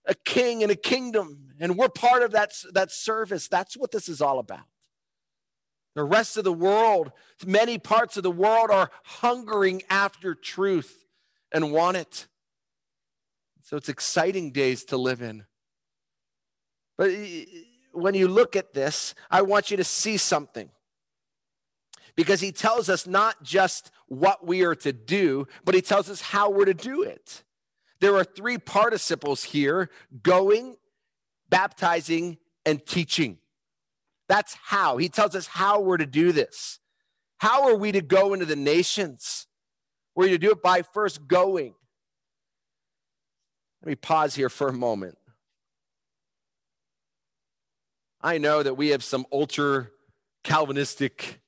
[0.07, 1.49] a king and a kingdom.
[1.59, 3.49] And we're part of that, that service.
[3.49, 4.65] That's what this is all about.
[5.95, 7.11] The rest of the world,
[7.45, 11.07] many parts of the world are hungering after truth
[11.51, 12.27] and want it.
[13.67, 15.45] So it's exciting days to live in.
[16.97, 17.11] But
[17.91, 20.71] when you look at this, I want you to see something.
[22.15, 26.21] Because he tells us not just what we are to do, but he tells us
[26.21, 27.43] how we're to do it.
[27.99, 29.91] There are three participles here
[30.23, 30.77] going,
[31.49, 33.39] baptizing, and teaching.
[34.29, 34.97] That's how.
[34.99, 36.79] He tells us how we're to do this.
[37.39, 39.49] How are we to go into the nations?
[40.15, 41.75] We're to do it by first going.
[43.87, 45.17] Let me pause here for a moment.
[48.21, 49.91] I know that we have some ultra
[50.43, 51.39] Calvinistic,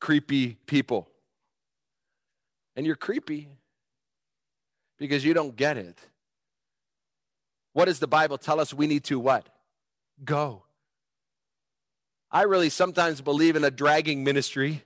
[0.00, 1.08] creepy people.
[2.76, 3.48] And you're creepy
[4.96, 5.98] because you don't get it.
[7.72, 9.48] What does the Bible tell us we need to what?
[10.24, 10.62] Go.
[12.30, 14.84] I really sometimes believe in a dragging ministry.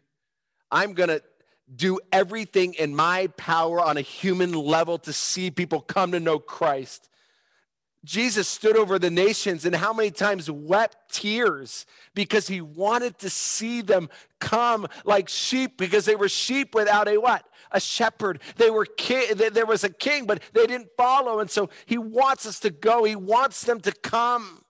[0.71, 1.23] I'm going to
[1.75, 6.39] do everything in my power on a human level to see people come to know
[6.39, 7.09] Christ.
[8.05, 13.29] Jesus stood over the nations and how many times wept tears because he wanted to
[13.29, 17.45] see them come like sheep because they were sheep without a what?
[17.73, 18.41] A shepherd.
[18.57, 22.47] They were ki- there was a king but they didn't follow and so he wants
[22.47, 23.03] us to go.
[23.03, 24.63] He wants them to come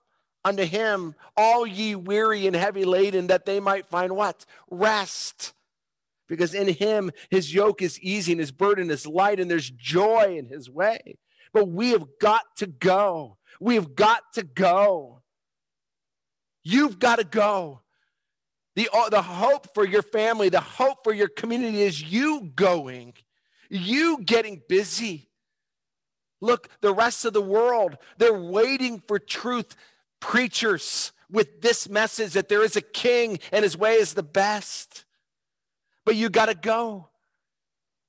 [0.43, 4.47] unto him all ye weary and heavy laden that they might find what?
[4.71, 5.53] Rest
[6.27, 10.35] because in him his yoke is easy and his burden is light and there's joy
[10.37, 11.17] in his way.
[11.53, 13.37] But we have got to go.
[13.59, 15.21] We have got to go.
[16.63, 17.81] You've got to go.
[18.75, 23.13] The, uh, the hope for your family, the hope for your community is you going,
[23.69, 25.29] you getting busy.
[26.41, 29.75] Look, the rest of the world, they're waiting for truth
[30.19, 35.05] preachers with this message that there is a king and his way is the best
[36.07, 37.09] but you got to go.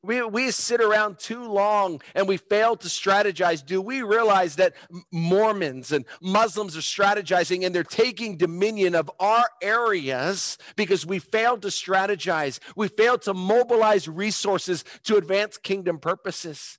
[0.05, 3.66] We, we sit around too long and we fail to strategize.
[3.66, 4.75] Do we realize that
[5.11, 11.62] Mormons and Muslims are strategizing and they're taking dominion of our areas because we failed
[11.62, 12.61] to strategize?
[12.77, 16.79] We failed to mobilize resources to advance kingdom purposes.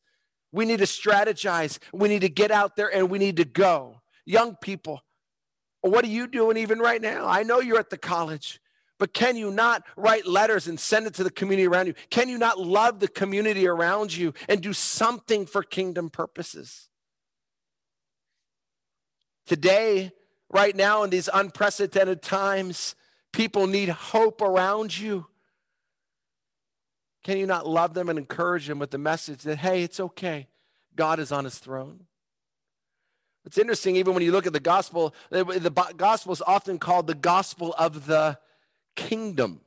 [0.54, 1.80] We need to strategize.
[1.92, 4.00] We need to get out there and we need to go.
[4.26, 5.02] Young people,
[5.82, 7.28] what are you doing even right now?
[7.28, 8.62] I know you're at the college.
[9.00, 11.96] But can you not write letters and send it to the community around you?
[12.10, 16.90] Can you not love the community around you and do something for kingdom purposes?
[19.48, 20.12] Today,
[20.52, 22.94] right now, in these unprecedented times,
[23.32, 25.28] people need hope around you.
[27.24, 30.48] Can you not love them and encourage them with the message that, hey, it's okay,
[30.96, 32.02] God is on his throne?
[33.46, 37.16] It's interesting, even when you look at the gospel, the gospel is often called the
[37.16, 38.38] gospel of the
[38.96, 39.62] kingdom.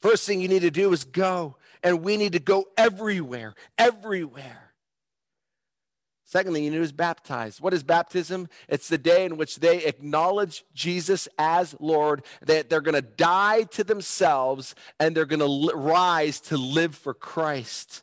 [0.00, 4.72] First thing you need to do is go, and we need to go everywhere, everywhere.
[6.24, 7.58] Second thing you need to is baptize.
[7.58, 8.50] What is baptism?
[8.68, 13.62] It's the day in which they acknowledge Jesus as Lord, that they're going to die
[13.62, 18.02] to themselves and they're going to rise to live for Christ.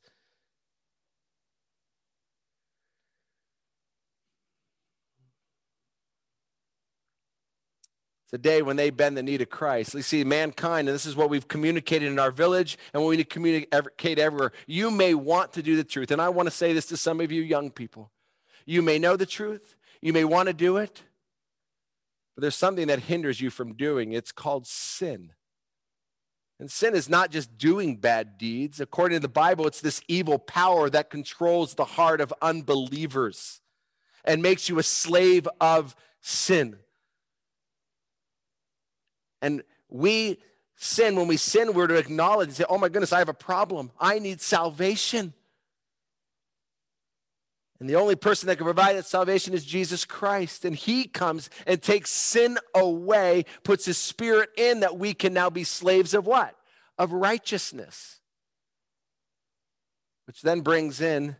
[8.32, 9.94] The day when they bend the knee to Christ.
[9.94, 13.18] You see, mankind, and this is what we've communicated in our village and what we
[13.18, 14.52] need to communicate everywhere.
[14.68, 16.12] You may want to do the truth.
[16.12, 18.12] And I want to say this to some of you young people.
[18.66, 21.04] You may know the truth, you may want to do it,
[22.36, 24.12] but there's something that hinders you from doing.
[24.12, 25.32] It's called sin.
[26.60, 28.80] And sin is not just doing bad deeds.
[28.80, 33.62] According to the Bible, it's this evil power that controls the heart of unbelievers
[34.24, 36.78] and makes you a slave of sin.
[39.42, 40.40] And we
[40.76, 43.34] sin, when we sin, we're to acknowledge and say, oh my goodness, I have a
[43.34, 43.92] problem.
[44.00, 45.34] I need salvation.
[47.80, 50.64] And the only person that can provide that salvation is Jesus Christ.
[50.64, 55.50] And he comes and takes sin away, puts his spirit in that we can now
[55.50, 56.56] be slaves of what?
[56.98, 58.22] Of righteousness.
[60.26, 61.36] Which then brings in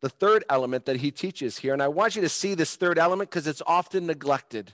[0.00, 1.72] the third element that he teaches here.
[1.72, 4.72] And I want you to see this third element because it's often neglected.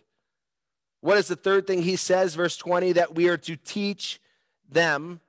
[1.05, 2.93] What is the third thing he says, verse 20?
[2.93, 4.22] That we are to teach
[4.66, 5.20] them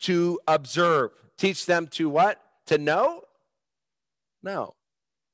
[0.00, 1.12] to observe.
[1.38, 2.38] Teach them to what?
[2.66, 3.22] To know?
[4.42, 4.74] No.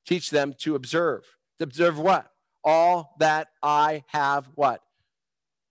[0.06, 1.36] Teach them to observe.
[1.59, 2.31] To observe what?
[2.62, 4.85] All that I have what?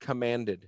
[0.01, 0.67] Commanded.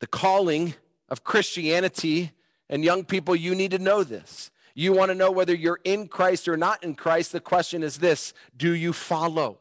[0.00, 0.72] The calling
[1.10, 2.32] of Christianity,
[2.70, 4.50] and young people, you need to know this.
[4.78, 7.32] You want to know whether you're in Christ or not in Christ.
[7.32, 9.58] The question is this Do you follow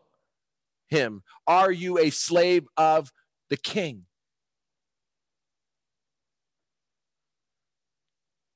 [0.86, 1.24] him?
[1.48, 3.12] Are you a slave of
[3.50, 4.06] the king?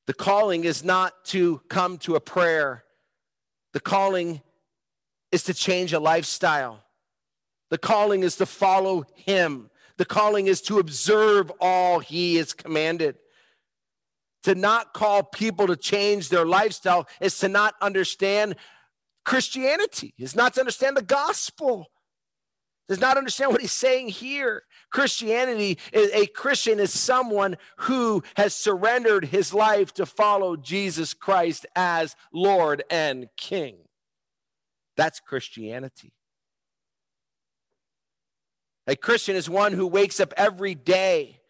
[0.05, 2.83] The calling is not to come to a prayer,
[3.73, 4.43] the calling
[5.31, 6.83] is to change a lifestyle.
[7.71, 9.71] The calling is to follow him.
[9.97, 13.15] The calling is to observe all he has commanded.
[14.43, 18.55] To not call people to change their lifestyle is to not understand
[19.23, 21.91] Christianity, is not to understand the gospel,
[22.89, 24.63] does not understand what he's saying here.
[24.91, 32.15] Christianity, a Christian is someone who has surrendered his life to follow Jesus Christ as
[32.33, 33.77] Lord and King.
[34.97, 36.13] That's Christianity.
[38.87, 41.40] A Christian is one who wakes up every day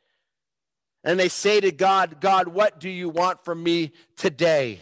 [1.04, 4.82] and they say to God, God, what do you want from me today?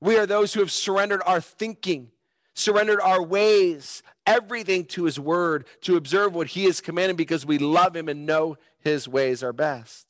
[0.00, 2.10] We are those who have surrendered our thinking,
[2.54, 7.58] surrendered our ways, everything to his word, to observe what he has commanded because we
[7.58, 10.06] love him and know his ways are best.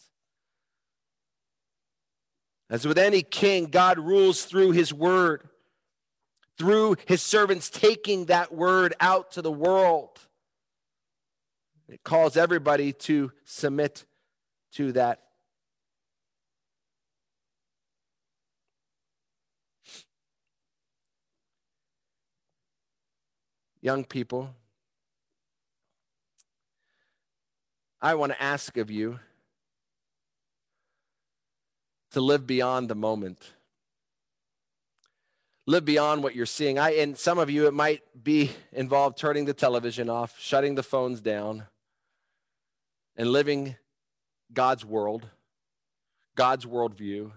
[2.70, 5.48] As with any king, God rules through his word,
[6.58, 10.20] through his servants taking that word out to the world.
[11.88, 14.04] It calls everybody to submit
[14.72, 15.22] to that.
[23.80, 24.54] Young people,
[28.00, 29.20] I want to ask of you
[32.10, 33.52] to live beyond the moment.
[35.66, 36.78] Live beyond what you're seeing.
[36.78, 40.82] I and some of you it might be involved turning the television off, shutting the
[40.82, 41.64] phones down
[43.16, 43.76] and living
[44.52, 45.28] God's world,
[46.34, 47.32] God's worldview,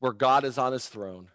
[0.00, 1.28] where God is on his throne.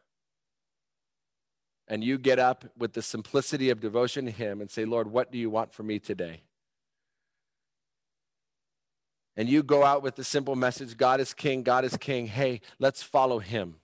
[1.87, 5.31] And you get up with the simplicity of devotion to him and say, Lord, what
[5.31, 6.41] do you want from me today?
[9.35, 12.27] And you go out with the simple message God is king, God is king.
[12.27, 13.75] Hey, let's follow him.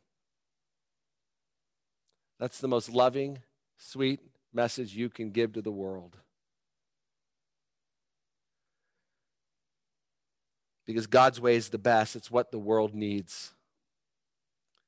[2.39, 3.39] That's the most loving,
[3.77, 4.19] sweet
[4.53, 6.17] message you can give to the world.
[10.87, 12.15] Because God's way is the best.
[12.15, 13.53] It's what the world needs.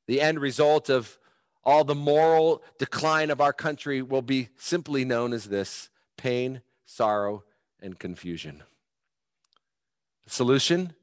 [0.07, 1.19] The end result of
[1.63, 7.43] all the moral decline of our country will be simply known as this pain, sorrow,
[7.81, 8.63] and confusion.
[10.23, 10.93] The solution?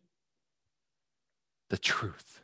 [1.68, 2.40] The truth.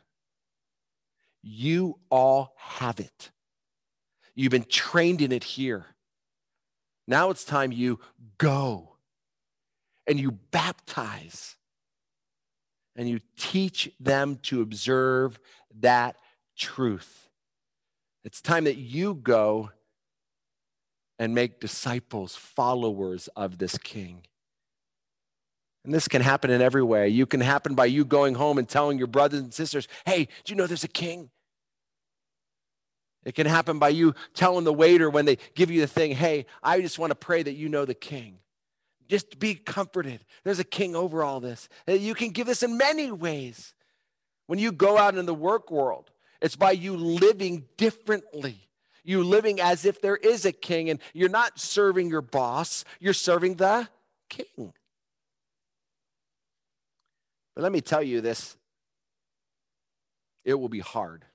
[1.41, 3.31] You all have it.
[4.35, 5.87] You've been trained in it here.
[7.07, 7.99] Now it's time you
[8.37, 8.95] go
[10.07, 11.57] and you baptize
[12.95, 15.39] and you teach them to observe
[15.79, 16.15] that
[16.57, 17.29] truth.
[18.23, 19.71] It's time that you go
[21.19, 24.23] and make disciples, followers of this king.
[25.85, 27.09] And this can happen in every way.
[27.09, 30.53] You can happen by you going home and telling your brothers and sisters, hey, do
[30.53, 31.29] you know there's a king?
[33.25, 36.45] It can happen by you telling the waiter when they give you the thing, hey,
[36.61, 38.39] I just want to pray that you know the king.
[39.07, 40.23] Just be comforted.
[40.43, 41.69] There's a king over all this.
[41.87, 43.73] You can give this in many ways.
[44.47, 46.09] When you go out in the work world,
[46.41, 48.67] it's by you living differently.
[49.03, 53.13] You living as if there is a king, and you're not serving your boss, you're
[53.13, 53.87] serving the
[54.29, 54.73] king.
[57.55, 58.57] But let me tell you this
[60.43, 61.25] it will be hard.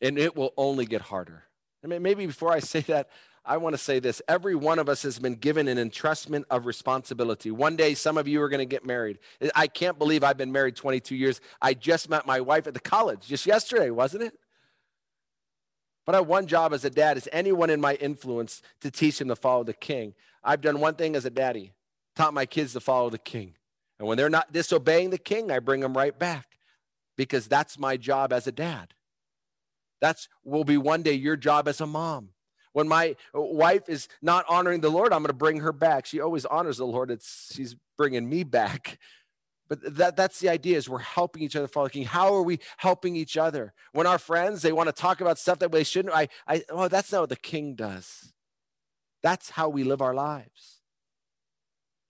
[0.00, 1.44] And it will only get harder.
[1.84, 3.10] I mean, maybe before I say that,
[3.44, 6.66] I want to say this every one of us has been given an entrustment of
[6.66, 7.50] responsibility.
[7.50, 9.18] One day, some of you are going to get married.
[9.54, 11.40] I can't believe I've been married 22 years.
[11.60, 14.34] I just met my wife at the college just yesterday, wasn't it?
[16.06, 19.28] But I one job as a dad is anyone in my influence to teach them
[19.28, 20.14] to follow the king.
[20.42, 21.72] I've done one thing as a daddy,
[22.16, 23.54] taught my kids to follow the king.
[23.98, 26.58] And when they're not disobeying the king, I bring them right back
[27.16, 28.94] because that's my job as a dad.
[30.00, 32.30] That's will be one day your job as a mom.
[32.80, 36.06] When my uh, wife is not honoring the Lord, I'm going to bring her back.
[36.06, 37.10] She always honors the Lord.
[37.10, 38.98] It's she's bringing me back.
[39.68, 42.04] But that, that's the idea is we're helping each other follow king.
[42.04, 43.72] How are we helping each other?
[43.92, 46.88] When our friends, they want to talk about stuff that they shouldn't, I, I, oh,
[46.88, 48.32] that's not what the king does.
[49.22, 50.80] That's how we live our lives.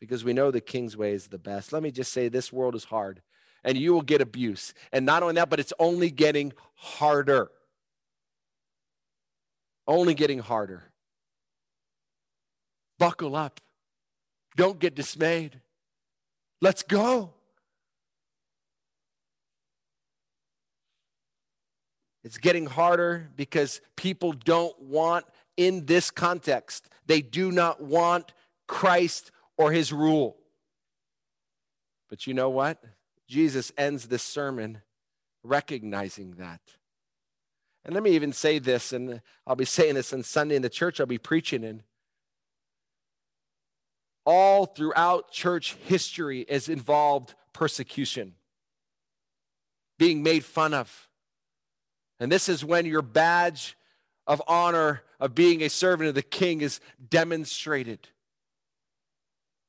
[0.01, 1.71] Because we know the king's way is the best.
[1.71, 3.21] Let me just say this world is hard
[3.63, 4.73] and you will get abuse.
[4.91, 7.51] And not only that, but it's only getting harder.
[9.91, 10.85] Only getting harder.
[13.01, 13.59] Buckle up.
[14.55, 15.61] Don't get dismayed.
[16.61, 17.33] Let's go.
[22.23, 25.27] It's getting harder because people don't want,
[25.57, 28.33] in this context, they do not want
[28.69, 30.37] Christ or his rule.
[32.09, 32.81] But you know what?
[33.27, 34.83] Jesus ends this sermon
[35.43, 36.61] recognizing that.
[37.85, 40.69] And let me even say this, and I'll be saying this on Sunday in the
[40.69, 41.83] church I'll be preaching in.
[44.27, 48.35] All throughout church history is involved persecution,
[49.99, 51.09] being made fun of
[52.21, 53.77] and this is when your badge
[54.27, 56.79] of honor of being a servant of the king is
[57.09, 58.09] demonstrated.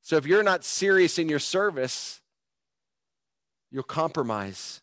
[0.01, 2.21] So if you're not serious in your service,
[3.71, 4.81] you'll compromise.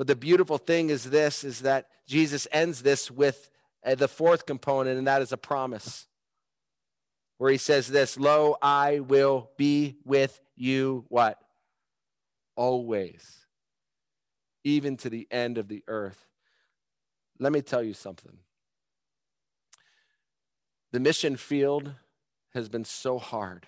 [0.00, 3.50] But the beautiful thing is this is that Jesus ends this with
[3.84, 6.06] uh, the fourth component and that is a promise.
[7.36, 11.38] Where he says this, "Lo, I will be with you what?
[12.56, 13.44] Always.
[14.64, 16.24] Even to the end of the earth."
[17.38, 18.38] Let me tell you something.
[20.92, 21.96] The mission field
[22.54, 23.66] has been so hard.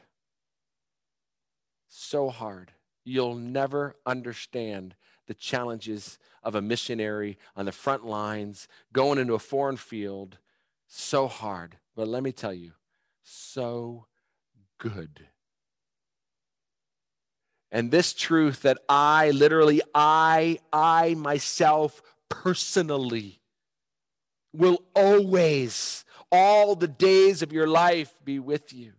[1.89, 2.73] So hard.
[3.05, 4.95] You'll never understand
[5.27, 10.39] the challenges of a missionary on the front lines, going into a foreign field.
[10.87, 11.79] So hard.
[11.95, 12.73] But let me tell you,
[13.23, 14.07] so
[14.79, 15.29] good.
[17.71, 23.41] And this truth that I literally, I, I myself personally
[24.53, 28.93] will always, all the days of your life, be with you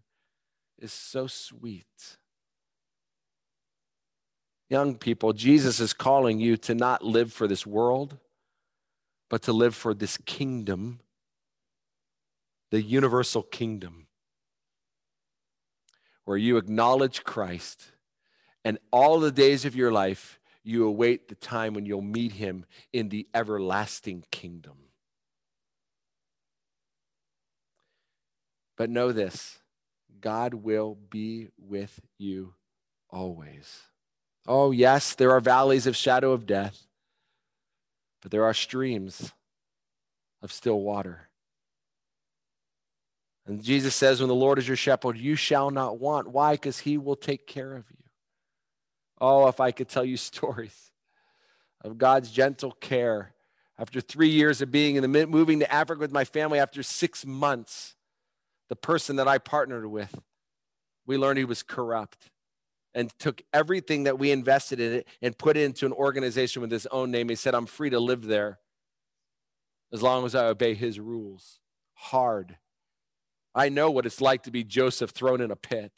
[0.79, 2.17] is so sweet.
[4.69, 8.17] Young people, Jesus is calling you to not live for this world,
[9.29, 10.99] but to live for this kingdom,
[12.71, 14.07] the universal kingdom,
[16.25, 17.91] where you acknowledge Christ
[18.65, 22.65] and all the days of your life, you await the time when you'll meet him
[22.93, 24.77] in the everlasting kingdom.
[28.77, 29.59] But know this
[30.21, 32.53] God will be with you
[33.09, 33.81] always.
[34.47, 36.85] Oh, yes, there are valleys of shadow of death,
[38.21, 39.31] but there are streams
[40.41, 41.29] of still water.
[43.45, 46.29] And Jesus says, When the Lord is your shepherd, you shall not want.
[46.29, 46.53] Why?
[46.53, 47.97] Because he will take care of you.
[49.19, 50.91] Oh, if I could tell you stories
[51.81, 53.33] of God's gentle care.
[53.77, 57.25] After three years of being in the moving to Africa with my family, after six
[57.25, 57.95] months,
[58.69, 60.21] the person that I partnered with,
[61.07, 62.29] we learned he was corrupt
[62.93, 66.71] and took everything that we invested in it and put it into an organization with
[66.71, 67.29] his own name.
[67.29, 68.59] He said, I'm free to live there
[69.91, 71.59] as long as I obey his rules.
[71.93, 72.57] Hard.
[73.55, 75.91] I know what it's like to be Joseph thrown in a pit.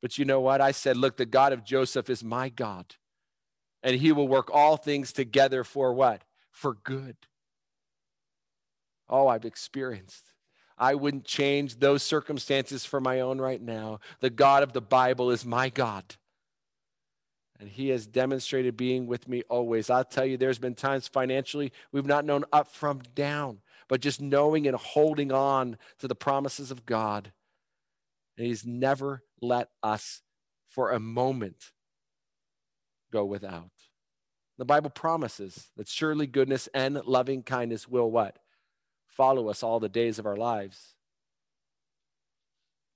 [0.00, 0.60] But you know what?
[0.60, 2.94] I said, Look, the God of Joseph is my God,
[3.82, 6.22] and he will work all things together for what?
[6.50, 7.16] For good.
[9.08, 10.29] Oh, I've experienced
[10.80, 14.00] I wouldn't change those circumstances for my own right now.
[14.20, 16.16] The God of the Bible is my God.
[17.60, 19.90] And he has demonstrated being with me always.
[19.90, 24.22] I'll tell you, there's been times financially we've not known up from down, but just
[24.22, 27.32] knowing and holding on to the promises of God.
[28.38, 30.22] And he's never let us
[30.66, 31.72] for a moment
[33.12, 33.70] go without.
[34.56, 38.38] The Bible promises that surely goodness and loving kindness will what?
[39.20, 40.94] Follow us all the days of our lives.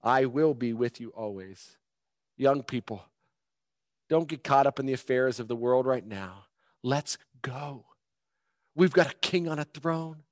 [0.02, 1.76] I will be with you always.
[2.38, 3.05] Young people,
[4.09, 6.46] don't get caught up in the affairs of the world right now.
[6.82, 7.84] Let's go.
[8.74, 10.22] We've got a king on a throne.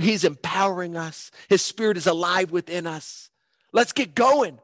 [0.00, 1.30] He's empowering us.
[1.48, 3.30] His spirit is alive within us.
[3.72, 4.58] Let's get going.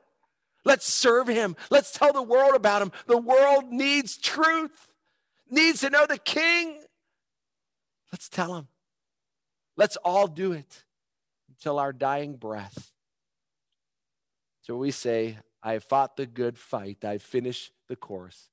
[0.64, 1.54] Let's serve him.
[1.70, 2.90] Let's tell the world about him.
[3.06, 4.94] The world needs truth,
[5.48, 6.82] needs to know the king.
[8.10, 8.66] Let's tell him.
[9.76, 10.84] Let's all do it
[11.48, 12.92] until our dying breath.
[14.62, 17.04] So we say, I have fought the good fight.
[17.04, 18.48] I've finished the course.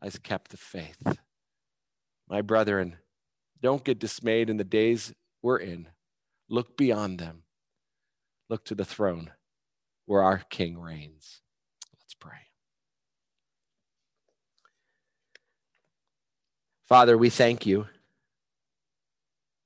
[0.00, 1.18] I've kept the faith.
[2.28, 2.96] My brethren,
[3.60, 5.12] don't get dismayed in the days
[5.42, 5.88] we're in.
[6.48, 7.44] Look beyond them.
[8.48, 9.30] Look to the throne
[10.06, 11.40] where our King reigns.
[12.00, 12.48] Let's pray.
[16.88, 17.86] Father, we thank you.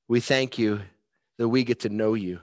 [0.08, 0.82] We thank you
[1.38, 2.40] that we get to know you.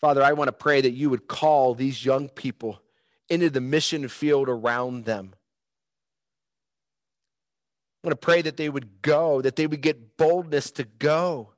[0.00, 2.80] Father, I want to pray that you would call these young people
[3.28, 5.34] into the mission field around them.
[8.02, 11.50] I want to pray that they would go, that they would get boldness to go.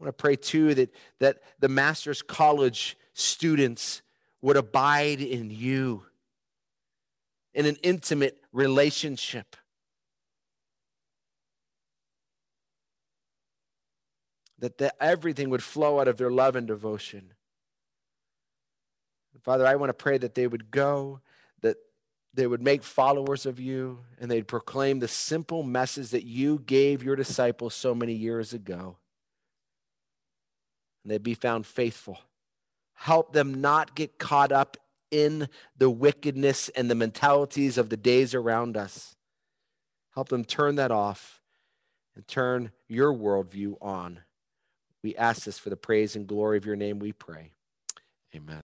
[0.00, 4.02] I want to pray too that, that the master's college students
[4.42, 6.04] would abide in you
[7.54, 9.56] in an intimate relationship.
[14.58, 17.32] That the, everything would flow out of their love and devotion.
[19.42, 21.20] Father, I want to pray that they would go,
[21.60, 21.76] that
[22.32, 27.02] they would make followers of you, and they'd proclaim the simple message that you gave
[27.02, 28.96] your disciples so many years ago.
[31.02, 32.20] And they'd be found faithful.
[32.94, 34.78] Help them not get caught up
[35.10, 39.14] in the wickedness and the mentalities of the days around us.
[40.14, 41.42] Help them turn that off
[42.14, 44.20] and turn your worldview on.
[45.04, 47.52] We ask this for the praise and glory of your name, we pray.
[48.36, 48.63] Amen.